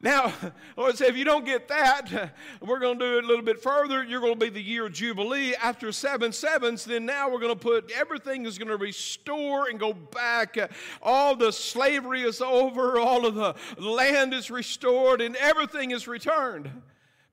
[0.00, 0.32] Now,
[0.76, 3.62] Lord said, if you don't get that, we're going to do it a little bit
[3.62, 4.04] further.
[4.04, 5.54] You're going to be the year of Jubilee.
[5.56, 9.78] After seven sevens, then now we're going to put everything is going to restore and
[9.78, 10.56] go back.
[11.02, 16.70] All the slavery is over, all of the land is restored, and everything is returned.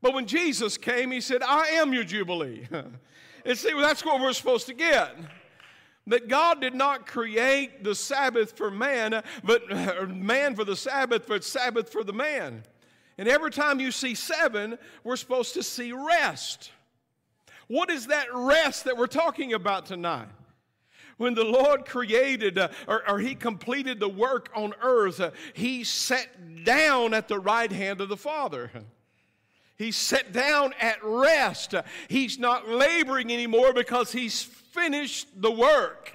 [0.02, 2.67] But when Jesus came, he said, I am your Jubilee.
[3.45, 5.15] and see, well, that's what we're supposed to get
[6.07, 11.43] that God did not create the Sabbath for man, but man for the Sabbath, but
[11.43, 12.63] Sabbath for the man.
[13.17, 16.71] And every time you see seven, we're supposed to see rest.
[17.67, 20.27] What is that rest that we're talking about tonight?
[21.17, 25.83] When the Lord created uh, or, or, He completed the work on earth, uh, He
[25.83, 28.71] sat down at the right hand of the Father.
[29.77, 31.75] He's set down at rest.
[32.07, 36.12] He's not laboring anymore because He's finished the work.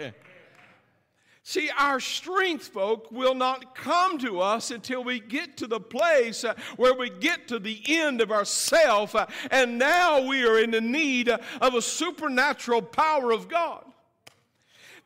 [1.48, 6.44] See, our strength, folk, will not come to us until we get to the place
[6.44, 10.72] uh, where we get to the end of ourself, uh, and now we are in
[10.72, 13.82] the need of a supernatural power of God.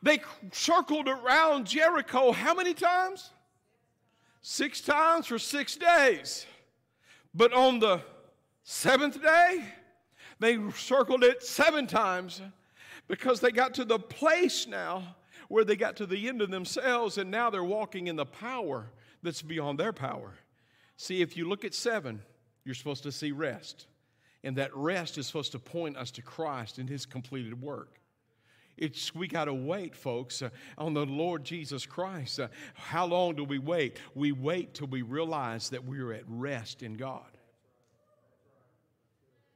[0.01, 0.19] They
[0.51, 3.29] circled around Jericho how many times?
[4.41, 6.45] Six times for six days.
[7.33, 8.01] But on the
[8.65, 9.63] seventh day,
[10.39, 12.41] they circled it seven times
[13.07, 15.15] because they got to the place now
[15.49, 18.89] where they got to the end of themselves and now they're walking in the power
[19.21, 20.33] that's beyond their power.
[20.97, 22.21] See, if you look at seven,
[22.63, 23.87] you're supposed to see rest.
[24.43, 27.99] And that rest is supposed to point us to Christ and his completed work.
[28.75, 32.39] It's we got to wait, folks, uh, on the Lord Jesus Christ.
[32.39, 33.99] Uh, how long do we wait?
[34.15, 37.37] We wait till we realize that we are at rest in God.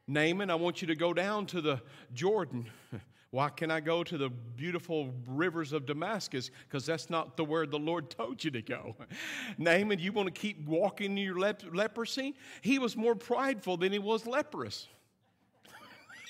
[0.08, 1.82] Naaman, I want you to go down to the
[2.14, 2.70] Jordan
[3.32, 6.50] Why can I go to the beautiful rivers of Damascus?
[6.68, 8.96] Because that's not the where the Lord told you to go.
[9.58, 12.36] Naaman, you want to keep walking in your lep- leprosy?
[12.62, 14.88] He was more prideful than he was leprous.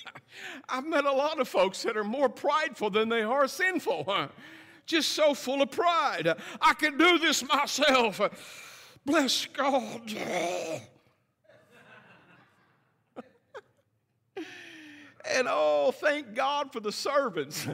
[0.68, 4.30] I've met a lot of folks that are more prideful than they are sinful.
[4.84, 6.34] Just so full of pride.
[6.60, 8.20] I can do this myself.
[9.04, 10.12] Bless God.
[15.30, 17.66] And oh, thank God for the servants.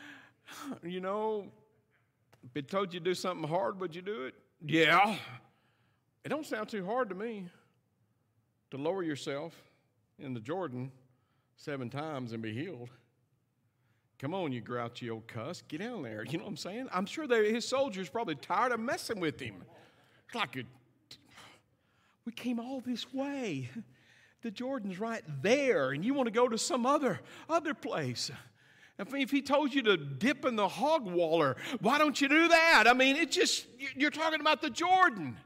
[0.82, 1.46] you know,
[2.44, 4.34] if it told you to do something hard, would you do it?
[4.64, 5.16] Yeah.
[6.24, 7.48] It don't sound too hard to me
[8.70, 9.54] to lower yourself
[10.18, 10.90] in the Jordan
[11.56, 12.90] seven times and be healed.
[14.18, 15.62] Come on, you grouchy old cuss.
[15.66, 16.24] Get down there.
[16.24, 16.88] You know what I'm saying?
[16.92, 19.64] I'm sure his soldiers probably tired of messing with him.
[20.26, 20.62] It's like, a,
[22.26, 23.70] we came all this way
[24.42, 28.30] the Jordan's right there, and you want to go to some other other place.
[28.98, 32.84] If he told you to dip in the hog waller, why don't you do that?
[32.86, 33.66] I mean, it just
[33.96, 35.36] you're talking about the Jordan.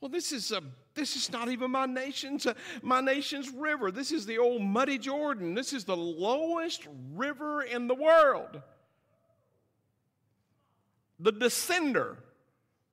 [0.00, 0.62] Well, this is a
[0.94, 2.46] this is not even my nation's
[2.82, 3.90] my nation's river.
[3.90, 5.54] This is the old muddy Jordan.
[5.54, 8.62] This is the lowest river in the world.
[11.20, 12.16] The descender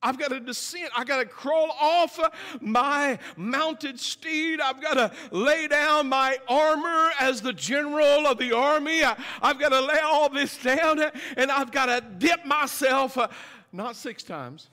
[0.03, 0.89] I've got to descend.
[0.95, 2.19] I've got to crawl off
[2.59, 4.59] my mounted steed.
[4.59, 9.03] I've got to lay down my armor as the general of the army.
[9.03, 11.01] I've got to lay all this down
[11.37, 13.27] and I've got to dip myself, uh,
[13.71, 14.69] not six times.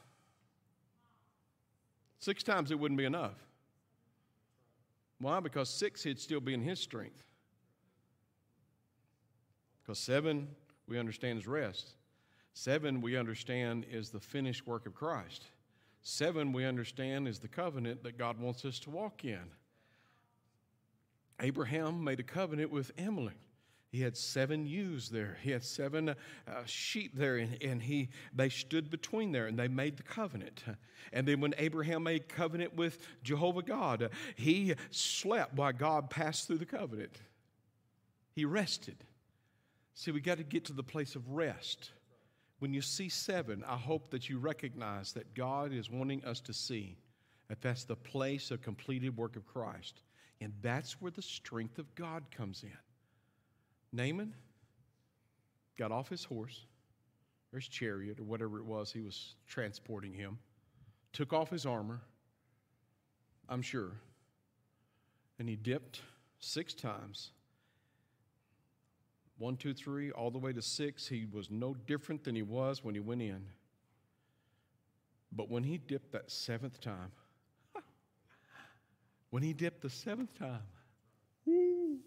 [2.21, 3.37] Six times it wouldn't be enough.
[5.21, 5.41] Why?
[5.41, 7.23] Because six, he'd still be in his strength.
[9.83, 10.49] Because seven,
[10.87, 11.95] we understand, is rest.
[12.61, 15.45] Seven, we understand, is the finished work of Christ.
[16.03, 19.45] Seven, we understand, is the covenant that God wants us to walk in.
[21.39, 23.37] Abraham made a covenant with Amalek.
[23.93, 25.39] He had seven ewes there.
[25.41, 26.15] He had seven uh,
[26.65, 30.65] sheep there, and, and he they stood between there, and they made the covenant.
[31.13, 36.59] And then when Abraham made covenant with Jehovah God, he slept while God passed through
[36.59, 37.21] the covenant.
[38.35, 38.97] He rested.
[39.95, 41.93] See, we got to get to the place of rest.
[42.59, 46.53] When you see seven, I hope that you recognize that God is wanting us to
[46.53, 46.97] see
[47.49, 50.03] that that's the place of completed work of Christ.
[50.41, 52.77] And that's where the strength of God comes in.
[53.93, 54.35] Naaman
[55.79, 56.67] got off his horse,
[57.53, 60.39] or his chariot, or whatever it was he was transporting him,
[61.13, 62.01] took off his armor,
[63.49, 63.93] I'm sure,
[65.39, 66.03] and he dipped
[66.41, 67.31] six times
[69.39, 72.83] one, two, three, all the way to six, he was no different than he was
[72.83, 73.45] when he went in.
[75.33, 77.13] But when he dipped that seventh time,
[79.31, 80.63] when he dipped the seventh time,
[81.47, 81.99] woo,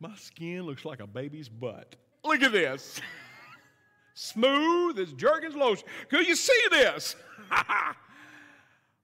[0.00, 1.96] my skin looks like a baby's butt.
[2.24, 3.00] Look at this.
[4.14, 5.86] Smooth as Jergens lotion.
[6.08, 7.14] Could you see this?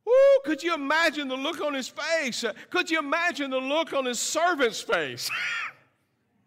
[0.05, 0.12] Woo,
[0.45, 2.45] could you imagine the look on his face?
[2.68, 5.31] Could you imagine the look on his servant's face?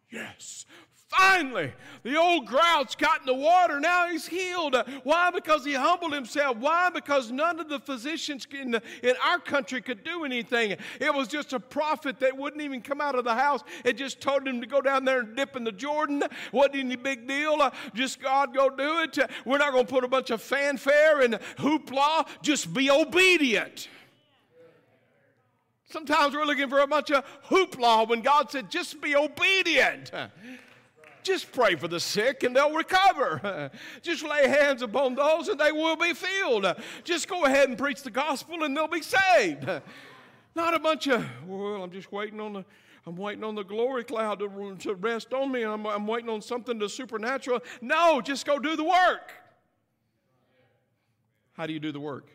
[0.09, 0.65] Yes.
[1.09, 1.71] Finally,
[2.03, 3.79] the old grouch got in the water.
[3.79, 4.75] Now he's healed.
[5.03, 5.31] Why?
[5.31, 6.57] Because he humbled himself.
[6.57, 6.89] Why?
[6.89, 10.75] Because none of the physicians in, the, in our country could do anything.
[10.99, 13.61] It was just a prophet that wouldn't even come out of the house.
[13.85, 16.23] It just told him to go down there and dip in the Jordan.
[16.51, 17.55] Wasn't any big deal.
[17.61, 19.17] Uh, just God go do it.
[19.45, 22.27] We're not going to put a bunch of fanfare and hoopla.
[22.41, 23.87] Just be obedient.
[25.89, 30.11] Sometimes we're looking for a bunch of hoopla when God said, just be obedient.
[31.23, 33.69] Just pray for the sick and they'll recover.
[34.01, 36.65] Just lay hands upon those and they will be filled.
[37.03, 39.69] Just go ahead and preach the gospel and they'll be saved.
[40.55, 42.65] Not a bunch of, well, I'm just waiting on the,
[43.05, 45.63] I'm waiting on the glory cloud to, to rest on me.
[45.63, 47.59] I'm, I'm waiting on something to supernatural.
[47.81, 49.33] No, just go do the work.
[51.53, 52.29] How do you do the work?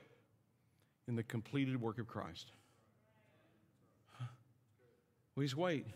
[1.08, 2.52] In the completed work of Christ.
[5.36, 5.86] He's wait.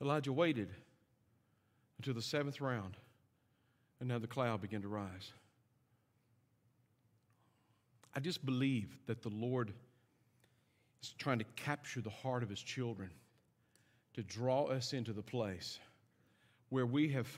[0.00, 0.70] Elijah waited
[1.98, 2.96] until the seventh round,
[3.98, 5.32] and now the cloud began to rise.
[8.14, 9.72] I just believe that the Lord
[11.02, 13.10] is trying to capture the heart of his children
[14.14, 15.78] to draw us into the place
[16.70, 17.28] where we have,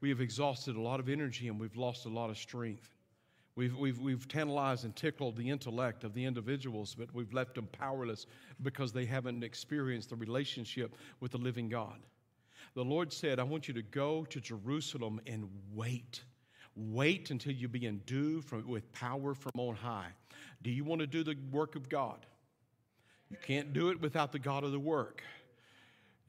[0.00, 2.95] we have exhausted a lot of energy and we've lost a lot of strength.
[3.56, 7.68] We've, we've, we've tantalized and tickled the intellect of the individuals, but we've left them
[7.72, 8.26] powerless
[8.62, 11.98] because they haven't experienced the relationship with the living God.
[12.74, 16.22] The Lord said, I want you to go to Jerusalem and wait.
[16.76, 20.10] Wait until you be endued from, with power from on high.
[20.62, 22.26] Do you want to do the work of God?
[23.30, 25.22] You can't do it without the God of the work.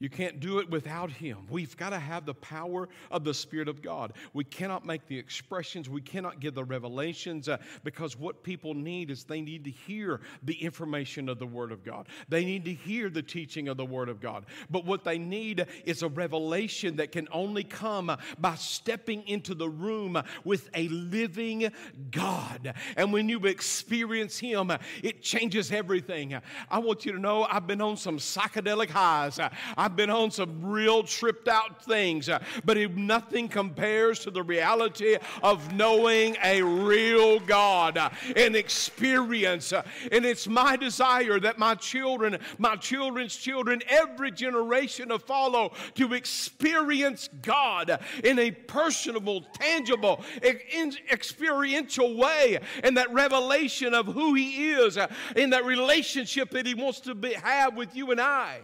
[0.00, 1.38] You can't do it without Him.
[1.50, 4.12] We've got to have the power of the Spirit of God.
[4.32, 9.10] We cannot make the expressions, we cannot give the revelations uh, because what people need
[9.10, 12.06] is they need to hear the information of the Word of God.
[12.28, 14.46] They need to hear the teaching of the Word of God.
[14.70, 19.68] But what they need is a revelation that can only come by stepping into the
[19.68, 21.72] room with a living
[22.12, 22.74] God.
[22.96, 24.70] And when you experience Him,
[25.02, 26.38] it changes everything.
[26.70, 29.40] I want you to know I've been on some psychedelic highs.
[29.76, 35.16] I've been on some real tripped out things, uh, but nothing compares to the reality
[35.42, 39.72] of knowing a real God uh, and experience.
[39.72, 39.82] Uh,
[40.12, 46.14] and it's my desire that my children, my children's children, every generation to follow to
[46.14, 54.98] experience God in a personable, tangible, experiential way, and that revelation of who He is,
[55.36, 58.60] in that relationship that He wants to be, have with you and I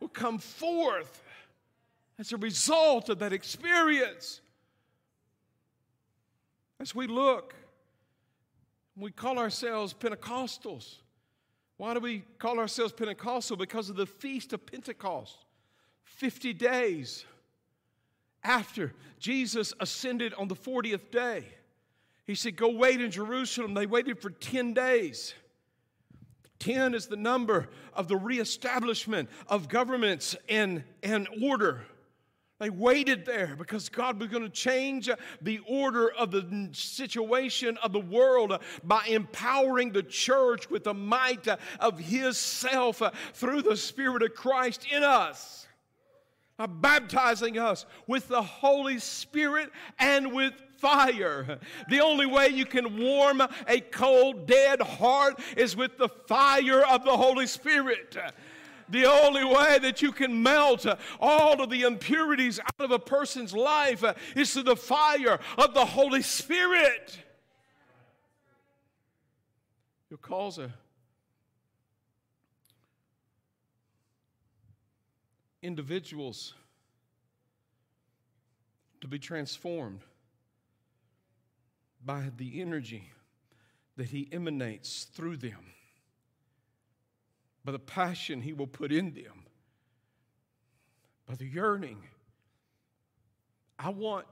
[0.00, 1.22] will come forth
[2.18, 4.40] as a result of that experience.
[6.80, 7.54] As we look,
[8.96, 10.96] we call ourselves Pentecostals.
[11.76, 13.56] Why do we call ourselves Pentecostal?
[13.56, 15.44] Because of the Feast of Pentecost.
[16.04, 17.24] 50 days
[18.42, 21.44] after Jesus ascended on the 40th day,
[22.26, 23.74] he said, Go wait in Jerusalem.
[23.74, 25.34] They waited for 10 days.
[26.60, 31.86] 10 is the number of the reestablishment of governments and, and order.
[32.60, 35.08] They waited there because God was going to change
[35.40, 41.48] the order of the situation of the world by empowering the church with the might
[41.80, 43.02] of His self
[43.32, 45.66] through the Spirit of Christ in us,
[46.58, 51.58] by baptizing us with the Holy Spirit and with fire.
[51.88, 57.04] The only way you can warm a cold, dead heart is with the fire of
[57.04, 58.16] the Holy Spirit.
[58.88, 60.84] The only way that you can melt
[61.20, 64.04] all of the impurities out of a person's life
[64.34, 67.18] is through the fire of the Holy Spirit.
[70.08, 70.72] You'll cause a
[75.62, 76.54] individuals
[79.02, 80.00] to be transformed
[82.04, 83.10] by the energy
[83.96, 85.66] that He emanates through them,
[87.64, 89.44] by the passion He will put in them,
[91.26, 92.02] by the yearning.
[93.78, 94.26] I want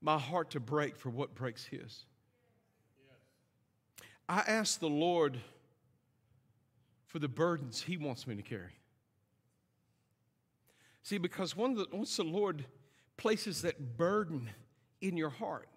[0.00, 2.04] my heart to break for what breaks His.
[4.28, 5.38] I ask the Lord
[7.06, 8.78] for the burdens He wants me to carry.
[11.02, 12.64] See, because once the Lord
[13.16, 14.48] places that burden
[15.00, 15.68] in your heart,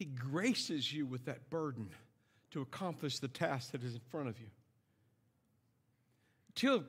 [0.00, 1.90] he graces you with that burden
[2.52, 4.46] to accomplish the task that is in front of you.
[6.54, 6.84] Till,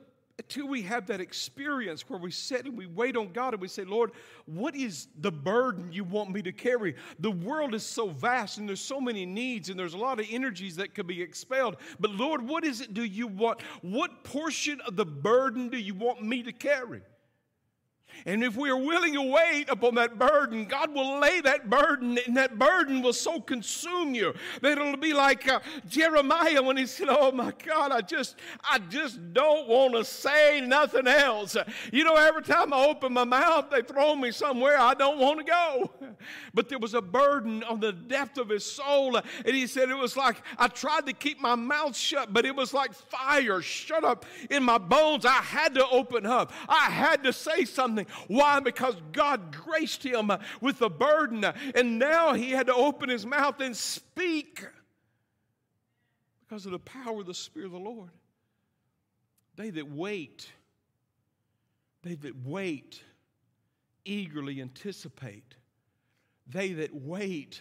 [0.48, 3.68] till we have that experience where we sit and we wait on God and we
[3.68, 4.12] say, Lord,
[4.46, 6.94] what is the burden you want me to carry?
[7.18, 10.24] The world is so vast and there's so many needs and there's a lot of
[10.30, 11.76] energies that could be expelled.
[12.00, 13.60] But Lord, what is it do you want?
[13.82, 17.02] What portion of the burden do you want me to carry?
[18.24, 22.18] And if we are willing to wait upon that burden, God will lay that burden,
[22.26, 26.86] and that burden will so consume you that it'll be like uh, Jeremiah when he
[26.86, 28.36] said, "Oh my God, I just,
[28.68, 31.56] I just don't want to say nothing else."
[31.92, 35.38] You know, every time I open my mouth, they throw me somewhere I don't want
[35.40, 35.90] to go.
[36.54, 39.96] But there was a burden on the depth of his soul, and he said it
[39.96, 44.04] was like I tried to keep my mouth shut, but it was like fire shut
[44.04, 45.24] up in my bones.
[45.24, 46.52] I had to open up.
[46.68, 48.06] I had to say something.
[48.28, 48.60] Why?
[48.60, 51.44] Because God graced him with the burden,
[51.74, 54.64] and now he had to open his mouth and speak
[56.40, 58.10] because of the power of the Spirit of the Lord.
[59.56, 60.50] They that wait,
[62.02, 63.02] they that wait
[64.04, 65.54] eagerly anticipate.
[66.46, 67.60] They that wait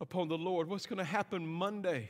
[0.00, 0.68] upon the Lord.
[0.68, 2.08] What's going to happen Monday?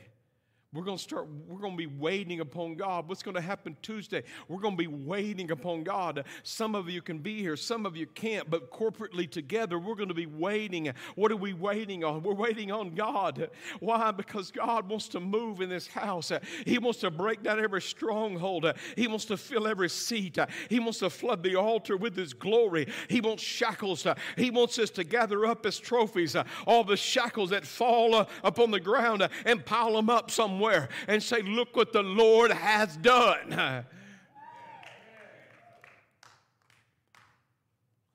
[0.75, 3.07] We're going to start, we're going to be waiting upon God.
[3.07, 4.23] What's going to happen Tuesday?
[4.49, 6.25] We're going to be waiting upon God.
[6.43, 10.09] Some of you can be here, some of you can't, but corporately together, we're going
[10.09, 10.91] to be waiting.
[11.15, 12.23] What are we waiting on?
[12.23, 13.49] We're waiting on God.
[13.79, 14.11] Why?
[14.11, 16.29] Because God wants to move in this house.
[16.65, 18.69] He wants to break down every stronghold.
[18.97, 20.37] He wants to fill every seat.
[20.69, 22.91] He wants to flood the altar with His glory.
[23.07, 24.05] He wants shackles.
[24.35, 26.35] He wants us to gather up as trophies
[26.67, 31.21] all the shackles that fall upon the ground and pile them up somewhere somewhere and
[31.21, 33.85] say, Look what the Lord has done.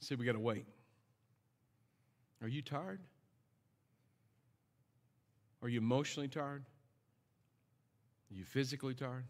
[0.00, 0.66] See, we got to wait.
[2.42, 3.00] Are you tired?
[5.62, 6.64] Are you emotionally tired?
[8.30, 9.26] Are you physically tired?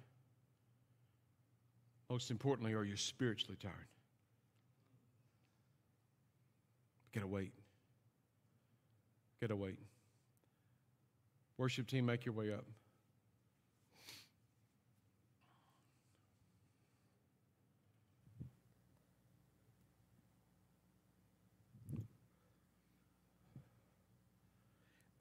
[2.08, 3.74] Most importantly, are you spiritually tired?
[7.12, 7.52] Gotta wait.
[9.40, 9.78] Gotta wait.
[11.58, 12.64] Worship team, make your way up.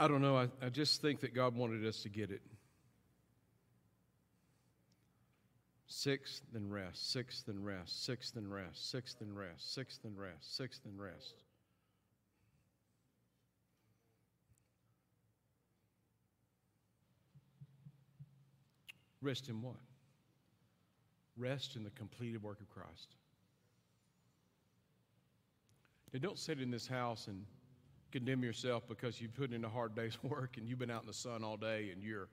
[0.02, 0.38] I don't know.
[0.38, 2.42] I, I just think that God wanted us to get it.
[5.88, 10.56] Sixth and rest, sixth and rest, sixth and rest, sixth and rest, sixth and rest,
[10.56, 11.34] sixth and rest.
[19.22, 19.76] Rest in what?
[21.36, 23.16] Rest in the completed work of Christ.
[26.14, 27.44] Now, don't sit in this house and
[28.12, 31.08] condemn yourself because you've put in a hard day's work and you've been out in
[31.08, 32.28] the sun all day and you're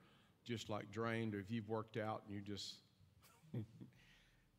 [0.44, 2.76] just like drained, or if you've worked out and you just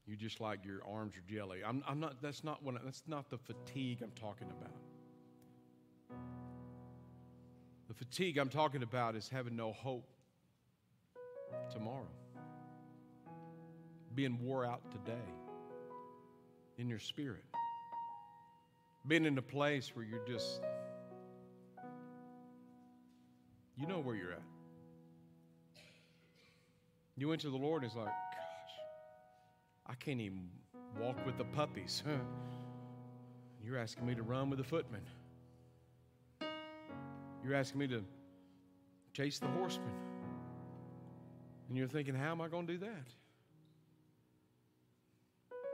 [0.07, 1.59] you just like your arms are jelly.
[1.65, 2.21] I'm, I'm not.
[2.21, 2.75] That's not what.
[2.83, 6.17] That's not the fatigue I'm talking about.
[7.87, 10.09] The fatigue I'm talking about is having no hope
[11.71, 12.07] tomorrow,
[14.13, 15.29] being wore out today
[16.77, 17.45] in your spirit,
[19.07, 20.61] being in a place where you're just
[23.77, 24.41] you know where you're at.
[27.15, 28.73] You went to the Lord and it's like, gosh,
[29.87, 30.49] I can't even
[30.99, 32.03] walk with the puppies.
[33.63, 35.01] You're asking me to run with the footmen.
[37.43, 38.03] You're asking me to
[39.13, 39.91] chase the horseman.
[41.69, 43.07] And you're thinking, how am I going to do that?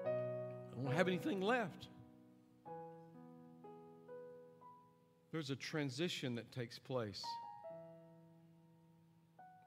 [0.07, 1.87] I don't have anything left.
[5.31, 7.23] There's a transition that takes place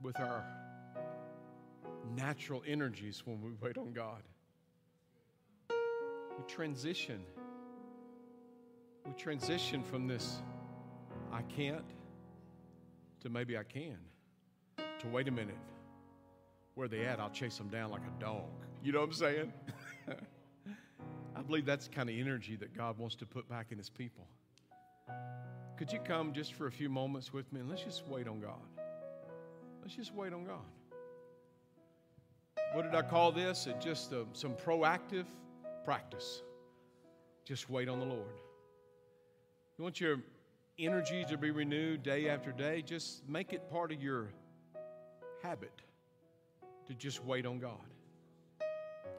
[0.07, 0.45] with our
[2.15, 4.23] natural energies when we wait on God.
[5.69, 7.21] We transition.
[9.05, 10.43] We transition from this
[11.33, 11.85] I can't
[13.21, 13.99] to maybe I can
[14.77, 15.59] to wait a minute.
[16.77, 17.19] Where they at?
[17.19, 18.45] I'll chase them down like a dog.
[18.85, 19.53] You know what I'm saying?
[21.35, 23.91] I believe that's the kind of energy that God wants to put back in His
[23.91, 24.29] people.
[25.77, 28.39] Could you come just for a few moments with me and let's just wait on
[28.39, 28.76] God?
[29.87, 30.67] Let's just wait on God.
[32.73, 33.69] What did I call this?
[33.69, 35.27] It just uh, some proactive
[35.85, 36.43] practice.
[37.45, 38.41] Just wait on the Lord.
[39.79, 40.17] You want your
[40.77, 42.83] energy to be renewed day after day?
[42.83, 44.31] Just make it part of your
[45.41, 45.83] habit
[46.89, 47.79] to just wait on God.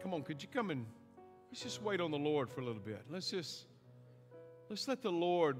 [0.03, 0.85] Come on, could you come and
[1.49, 3.05] let's just wait on the Lord for a little bit.
[3.09, 3.67] Let's just
[4.69, 5.55] let's let the Lord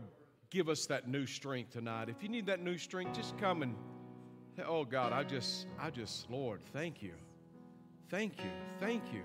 [0.50, 2.10] give us that new strength tonight.
[2.10, 3.74] If you need that new strength, just come and
[4.66, 7.14] Oh God, I just, I just, Lord, thank you.
[8.10, 8.50] Thank you.
[8.80, 9.22] Thank you.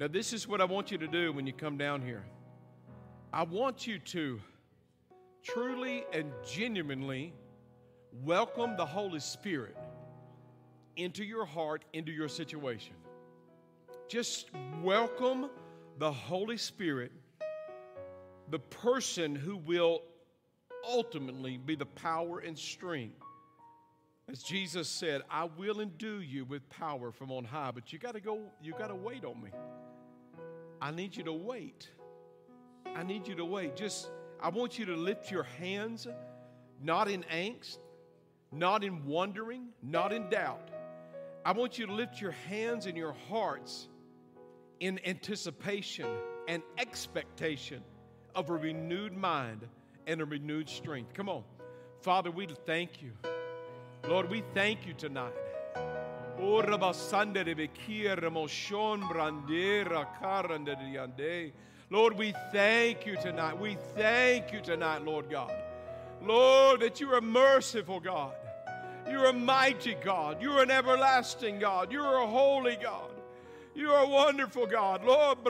[0.00, 2.24] Now, this is what I want you to do when you come down here.
[3.32, 4.40] I want you to
[5.42, 7.34] truly and genuinely
[8.24, 9.76] welcome the Holy Spirit
[10.96, 12.94] into your heart, into your situation.
[14.08, 14.50] Just
[14.82, 15.50] welcome
[15.98, 17.12] the Holy Spirit,
[18.50, 20.02] the person who will
[20.88, 23.25] ultimately be the power and strength
[24.28, 28.14] as Jesus said, I will endue you with power from on high, but you got
[28.14, 29.50] to go, you got to wait on me.
[30.80, 31.88] I need you to wait.
[32.94, 33.76] I need you to wait.
[33.76, 34.10] Just,
[34.40, 36.08] I want you to lift your hands,
[36.82, 37.78] not in angst,
[38.50, 40.70] not in wondering, not in doubt.
[41.44, 43.88] I want you to lift your hands and your hearts
[44.80, 46.08] in anticipation
[46.48, 47.82] and expectation
[48.34, 49.66] of a renewed mind
[50.08, 51.14] and a renewed strength.
[51.14, 51.44] Come on.
[52.00, 53.12] Father, we thank you.
[54.08, 55.32] Lord, we thank you tonight.
[56.38, 56.60] Oh,
[61.90, 63.58] Lord, we thank you tonight.
[63.58, 65.52] We thank you tonight, Lord God.
[66.22, 68.34] Lord, that you are merciful God.
[69.08, 70.40] You're a mighty God.
[70.40, 71.90] You're an everlasting God.
[71.90, 73.10] You're a holy God.
[73.74, 75.04] You're a wonderful God.
[75.04, 75.42] Lord,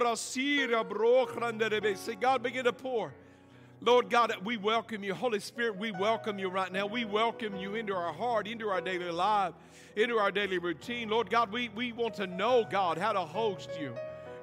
[2.16, 3.12] God, begin to pour.
[3.82, 5.14] Lord God, we welcome you.
[5.14, 6.86] Holy Spirit, we welcome you right now.
[6.86, 9.52] We welcome you into our heart, into our daily life,
[9.96, 11.10] into our daily routine.
[11.10, 13.94] Lord God, we, we want to know, God, how to host you.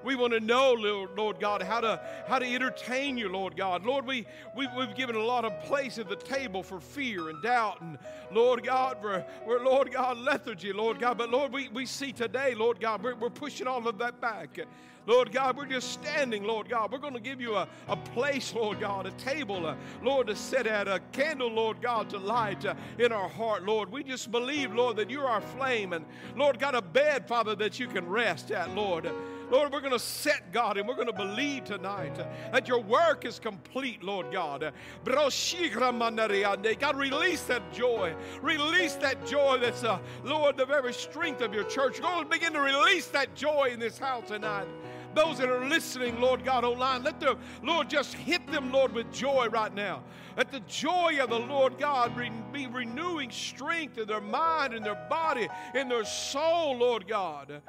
[0.03, 3.85] We want to know, Lord God, how to how to entertain you, Lord God.
[3.85, 4.25] Lord, we,
[4.55, 7.97] we we've given a lot of place at the table for fear and doubt, and
[8.29, 11.17] Lord God, for, for Lord God, lethargy, Lord God.
[11.17, 14.59] But Lord, we, we see today, Lord God, we're, we're pushing all of that back.
[15.05, 16.91] Lord God, we're just standing, Lord God.
[16.91, 20.35] We're going to give you a, a place, Lord God, a table, uh, Lord, to
[20.35, 23.91] sit at, a candle, Lord God, to light uh, in our heart, Lord.
[23.91, 27.79] We just believe, Lord, that you're our flame, and Lord God, a bed, Father, that
[27.79, 29.09] you can rest at, Lord.
[29.51, 32.15] Lord, we're going to set, God, and we're going to believe tonight
[32.51, 34.73] that your work is complete, Lord God.
[35.03, 38.15] God, release that joy.
[38.41, 42.01] Release that joy that's, uh, Lord, the very strength of your church.
[42.01, 44.67] Lord, begin to release that joy in this house tonight.
[45.13, 49.11] Those that are listening, Lord God, online, let the Lord just hit them, Lord, with
[49.13, 50.03] joy right now.
[50.35, 52.13] Let the joy of the Lord God
[52.51, 57.61] be renewing strength in their mind, in their body, in their soul, Lord God.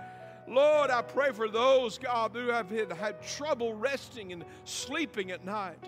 [0.47, 5.83] Lord, I pray for those, God, who have had trouble resting and sleeping at night.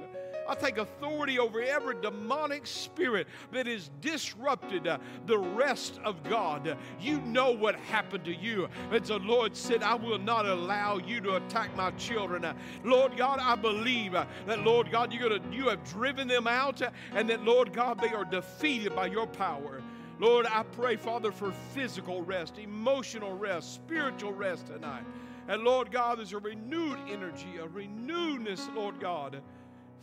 [0.49, 6.77] I take authority over every demonic spirit that has disrupted uh, the rest of God.
[7.01, 8.69] You know what happened to you.
[8.91, 12.45] And the Lord said, I will not allow you to attack my children.
[12.45, 16.47] Uh, Lord God, I believe uh, that, Lord God, you're gonna, you have driven them
[16.47, 16.83] out
[17.13, 19.83] and that, Lord God, they are defeated by your power.
[20.19, 25.05] Lord, I pray, Father, for physical rest, emotional rest, spiritual rest tonight.
[25.49, 29.43] And Lord God, there's a renewed energy, a renewedness, Lord God.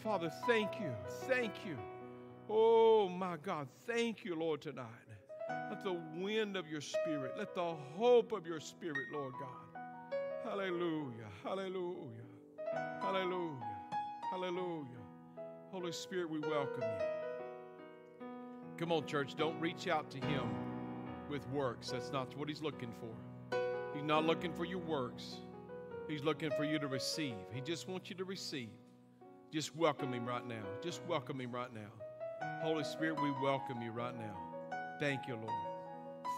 [0.03, 0.91] Father, thank you.
[1.27, 1.77] Thank you.
[2.49, 3.69] Oh, my God.
[3.87, 4.85] Thank you, Lord, tonight.
[5.69, 10.19] Let the wind of your spirit, let the hope of your spirit, Lord God.
[10.43, 11.29] Hallelujah.
[11.41, 12.09] Hallelujah.
[13.01, 13.73] Hallelujah.
[14.29, 14.87] Hallelujah.
[15.71, 18.27] Holy Spirit, we welcome you.
[18.77, 19.35] Come on, church.
[19.35, 20.49] Don't reach out to him
[21.29, 21.91] with works.
[21.91, 23.57] That's not what he's looking for.
[23.93, 25.37] He's not looking for your works.
[26.09, 27.35] He's looking for you to receive.
[27.53, 28.69] He just wants you to receive.
[29.53, 30.63] Just welcome him right now.
[30.81, 31.91] Just welcome him right now.
[32.63, 34.35] Holy Spirit, we welcome you right now.
[34.99, 35.51] Thank you, Lord.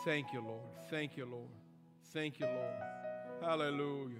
[0.03, 0.59] Thank you, Lord.
[0.89, 1.47] Thank you, Lord.
[2.11, 2.75] Thank you, Lord.
[3.41, 4.19] Hallelujah.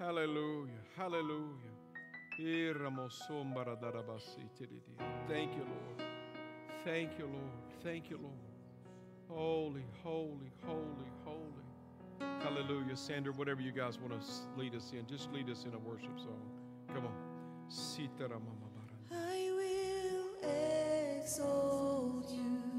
[0.00, 0.72] Hallelujah.
[0.96, 1.70] Hallelujah.
[2.36, 2.48] Thank
[5.54, 6.02] you, Lord.
[6.84, 7.52] Thank you, Lord.
[7.84, 8.34] Thank you, Lord.
[9.28, 11.62] Holy, holy, holy, holy.
[12.42, 12.96] Hallelujah.
[12.96, 14.26] Sandra, whatever you guys want to
[14.58, 16.50] lead us in, just lead us in a worship song.
[16.88, 17.33] Come on.
[19.10, 20.48] I will
[21.20, 22.73] exalt you.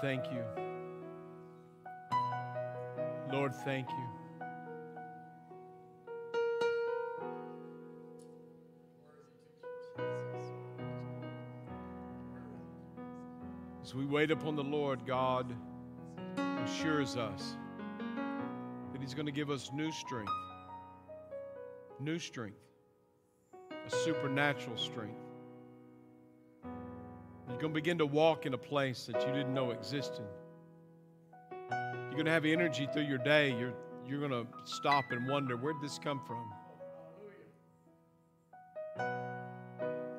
[0.00, 0.44] Thank you.
[3.32, 4.18] Lord, thank you.
[13.82, 15.52] As we wait upon the Lord, God
[16.64, 17.56] assures us
[18.92, 20.32] that He's going to give us new strength,
[21.98, 22.60] new strength,
[23.86, 25.27] a supernatural strength.
[27.58, 30.24] You're going to begin to walk in a place that you didn't know existed.
[31.50, 33.48] You're going to have energy through your day.
[33.48, 33.74] You're,
[34.06, 36.52] you're going to stop and wonder, where'd this come from?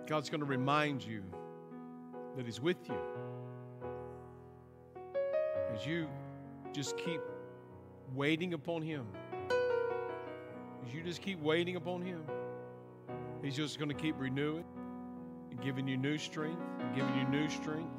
[0.05, 1.23] God's going to remind you
[2.35, 2.97] that He's with you.
[5.73, 6.09] As you
[6.73, 7.21] just keep
[8.13, 9.05] waiting upon Him,
[10.85, 12.21] as you just keep waiting upon Him,
[13.41, 14.65] He's just going to keep renewing
[15.51, 16.59] and giving you new strength,
[16.95, 17.89] giving you new strength.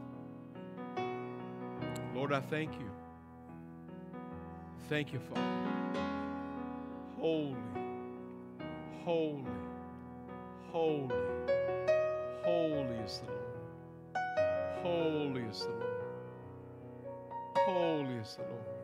[2.15, 2.91] Lord, I thank you.
[4.89, 5.43] Thank you, Father.
[7.19, 7.55] Holy,
[9.05, 9.45] holy,
[10.73, 11.15] holy,
[12.43, 13.51] holy is the Lord.
[14.83, 15.85] Holy is the Lord.
[17.67, 18.80] Holy is the Lord.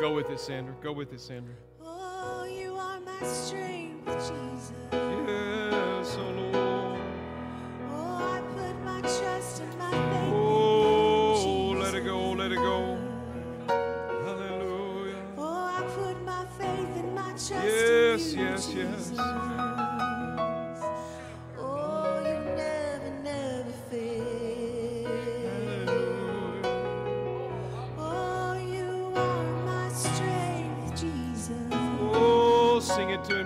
[0.00, 0.72] Go with it, Sandra.
[0.80, 1.54] Go with it, Sandra.
[1.82, 4.72] Oh, you are my strength, Jesus.
[4.92, 6.67] Yes, oh Lord.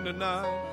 [0.05, 0.72] tonight.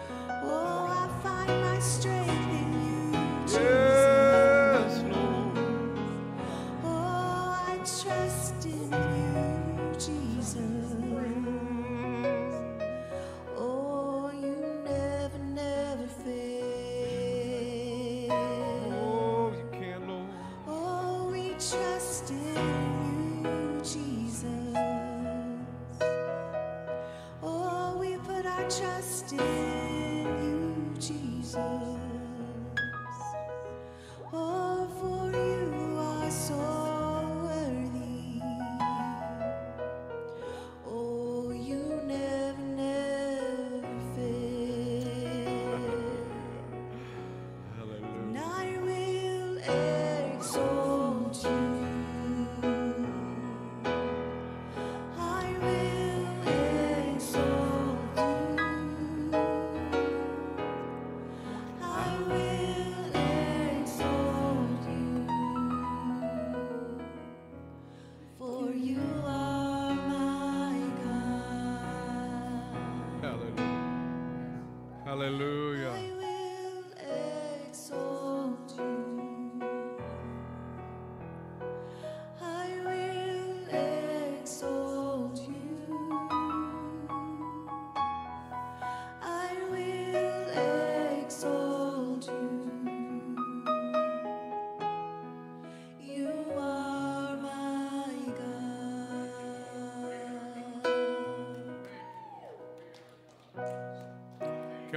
[75.19, 75.58] Hallelujah.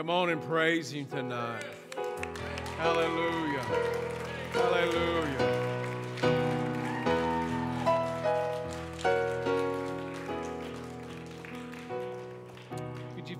[0.03, 1.63] Come on and praise Him tonight.
[2.77, 3.61] Hallelujah.
[4.51, 5.49] Hallelujah.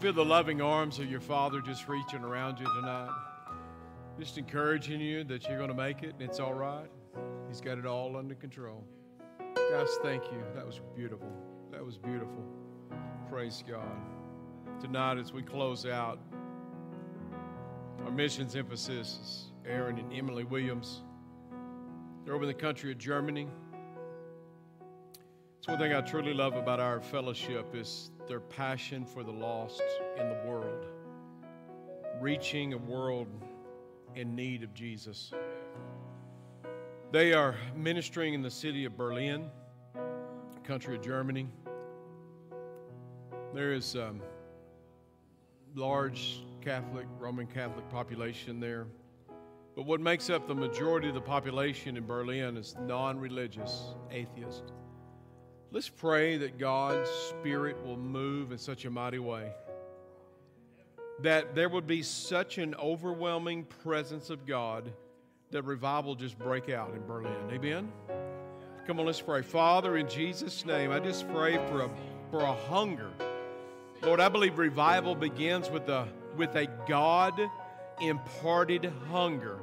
[0.01, 3.11] Feel the loving arms of your Father just reaching around you tonight?
[4.19, 6.89] Just encouraging you that you're going to make it and it's all right.
[7.49, 8.85] He's got it all under control.
[9.71, 10.45] Guys, thank you.
[10.55, 11.33] That was beautiful.
[11.73, 12.45] That was beautiful.
[13.29, 13.97] Praise God.
[14.81, 16.19] Tonight, as we close out,
[18.13, 21.03] missions emphasis is Aaron and Emily Williams.
[22.25, 23.49] They're over in the country of Germany.
[25.59, 29.83] It's one thing I truly love about our fellowship is their passion for the lost
[30.19, 30.87] in the world,
[32.21, 33.29] reaching a world
[34.15, 35.33] in need of Jesus.
[37.13, 39.51] They are ministering in the city of Berlin,
[40.65, 41.49] country of Germany.
[43.55, 44.21] There is um,
[45.75, 48.87] large Catholic, Roman Catholic population there.
[49.75, 54.73] But what makes up the majority of the population in Berlin is non religious, atheist.
[55.71, 59.51] Let's pray that God's Spirit will move in such a mighty way.
[61.21, 64.93] That there would be such an overwhelming presence of God
[65.51, 67.51] that revival just break out in Berlin.
[67.51, 67.91] Amen?
[68.87, 69.43] Come on, let's pray.
[69.43, 71.91] Father, in Jesus' name, I just pray for a,
[72.31, 73.11] for a hunger.
[74.05, 77.41] Lord, I believe revival begins with a, with a God
[78.01, 79.61] imparted hunger.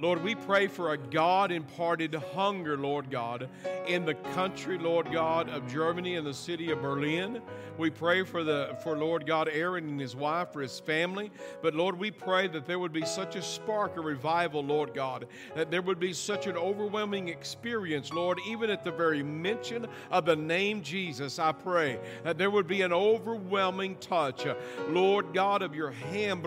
[0.00, 3.48] Lord, we pray for a God imparted hunger, Lord God,
[3.86, 7.42] in the country, Lord God, of Germany and the city of Berlin.
[7.78, 11.30] We pray for the for Lord God Aaron and his wife, for his family.
[11.62, 15.26] But Lord, we pray that there would be such a spark of revival, Lord God,
[15.54, 20.24] that there would be such an overwhelming experience, Lord, even at the very mention of
[20.24, 21.38] the name Jesus.
[21.38, 24.44] I pray that there would be an overwhelming touch,
[24.88, 26.44] Lord God, of your hand.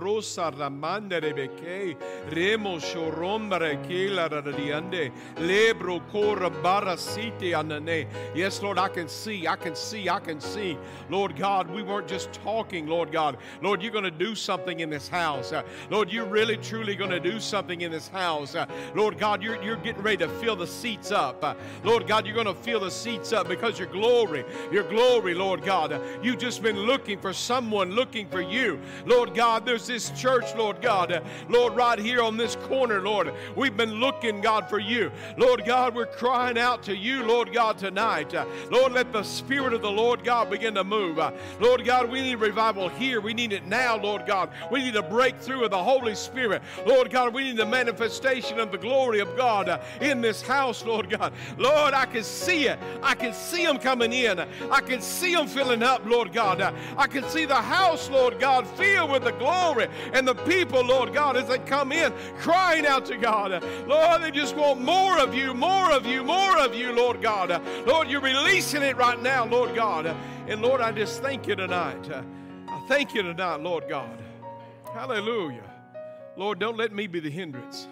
[3.49, 8.07] Rebeke, remo radiande, lebro kora barasite anane.
[8.35, 10.77] Yes, Lord, I can see, I can see, I can see.
[11.09, 13.37] Lord God, we weren't just talking, Lord God.
[13.61, 15.51] Lord, you're going to do something in this house.
[15.51, 18.55] Uh, Lord, you're really, truly going to do something in this house.
[18.55, 18.65] Uh,
[18.95, 21.43] Lord God, you're, you're getting ready to fill the seats up.
[21.43, 25.33] Uh, Lord God, you're going to fill the seats up because your glory, your glory,
[25.33, 25.99] Lord God.
[26.23, 28.79] You've just been looking for someone looking for you.
[29.05, 31.23] Lord God, there's this church, Lord God.
[31.49, 35.11] Lord, right here on this corner, Lord, we've been looking, God, for you.
[35.37, 38.33] Lord God, we're crying out to you, Lord God, tonight.
[38.69, 41.19] Lord, let the Spirit of the Lord God begin to move.
[41.59, 43.21] Lord God, we need revival here.
[43.21, 44.49] We need it now, Lord God.
[44.71, 46.61] We need a breakthrough of the Holy Spirit.
[46.85, 51.09] Lord God, we need the manifestation of the glory of God in this house, Lord
[51.09, 51.33] God.
[51.57, 52.79] Lord, I can see it.
[53.01, 54.39] I can see them coming in.
[54.39, 56.61] I can see them filling up, Lord God.
[56.97, 61.13] I can see the house, Lord God, filled with the glory and the people, Lord
[61.13, 63.63] God, as they come in crying out to God.
[63.87, 67.61] Lord, they just want more of you, more of you, more of you, Lord God.
[67.85, 70.07] Lord, you're releasing it right now, Lord God.
[70.47, 72.09] And Lord, I just thank you tonight.
[72.11, 74.21] I thank you tonight, Lord God.
[74.93, 75.63] Hallelujah.
[76.35, 77.87] Lord, don't let me be the hindrance.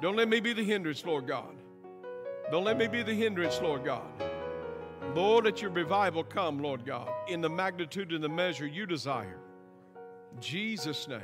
[0.00, 1.54] Don't let me be the hindrance, Lord God.
[2.50, 4.06] Don't let me be the hindrance, Lord God.
[5.14, 9.38] Lord, let your revival come, Lord God, in the magnitude and the measure you desire.
[10.34, 11.20] In Jesus' name.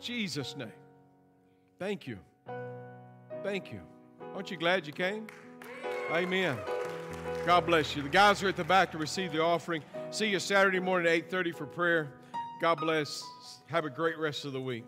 [0.00, 0.72] Jesus' name.
[1.78, 2.18] Thank you.
[3.42, 3.80] Thank you.
[4.34, 5.26] Aren't you glad you came?
[6.12, 6.58] Amen.
[7.46, 8.02] God bless you.
[8.02, 9.82] The guys are at the back to receive the offering.
[10.10, 12.12] See you Saturday morning at 8:30 for prayer.
[12.60, 13.22] God bless.
[13.66, 14.84] Have a great rest of the week.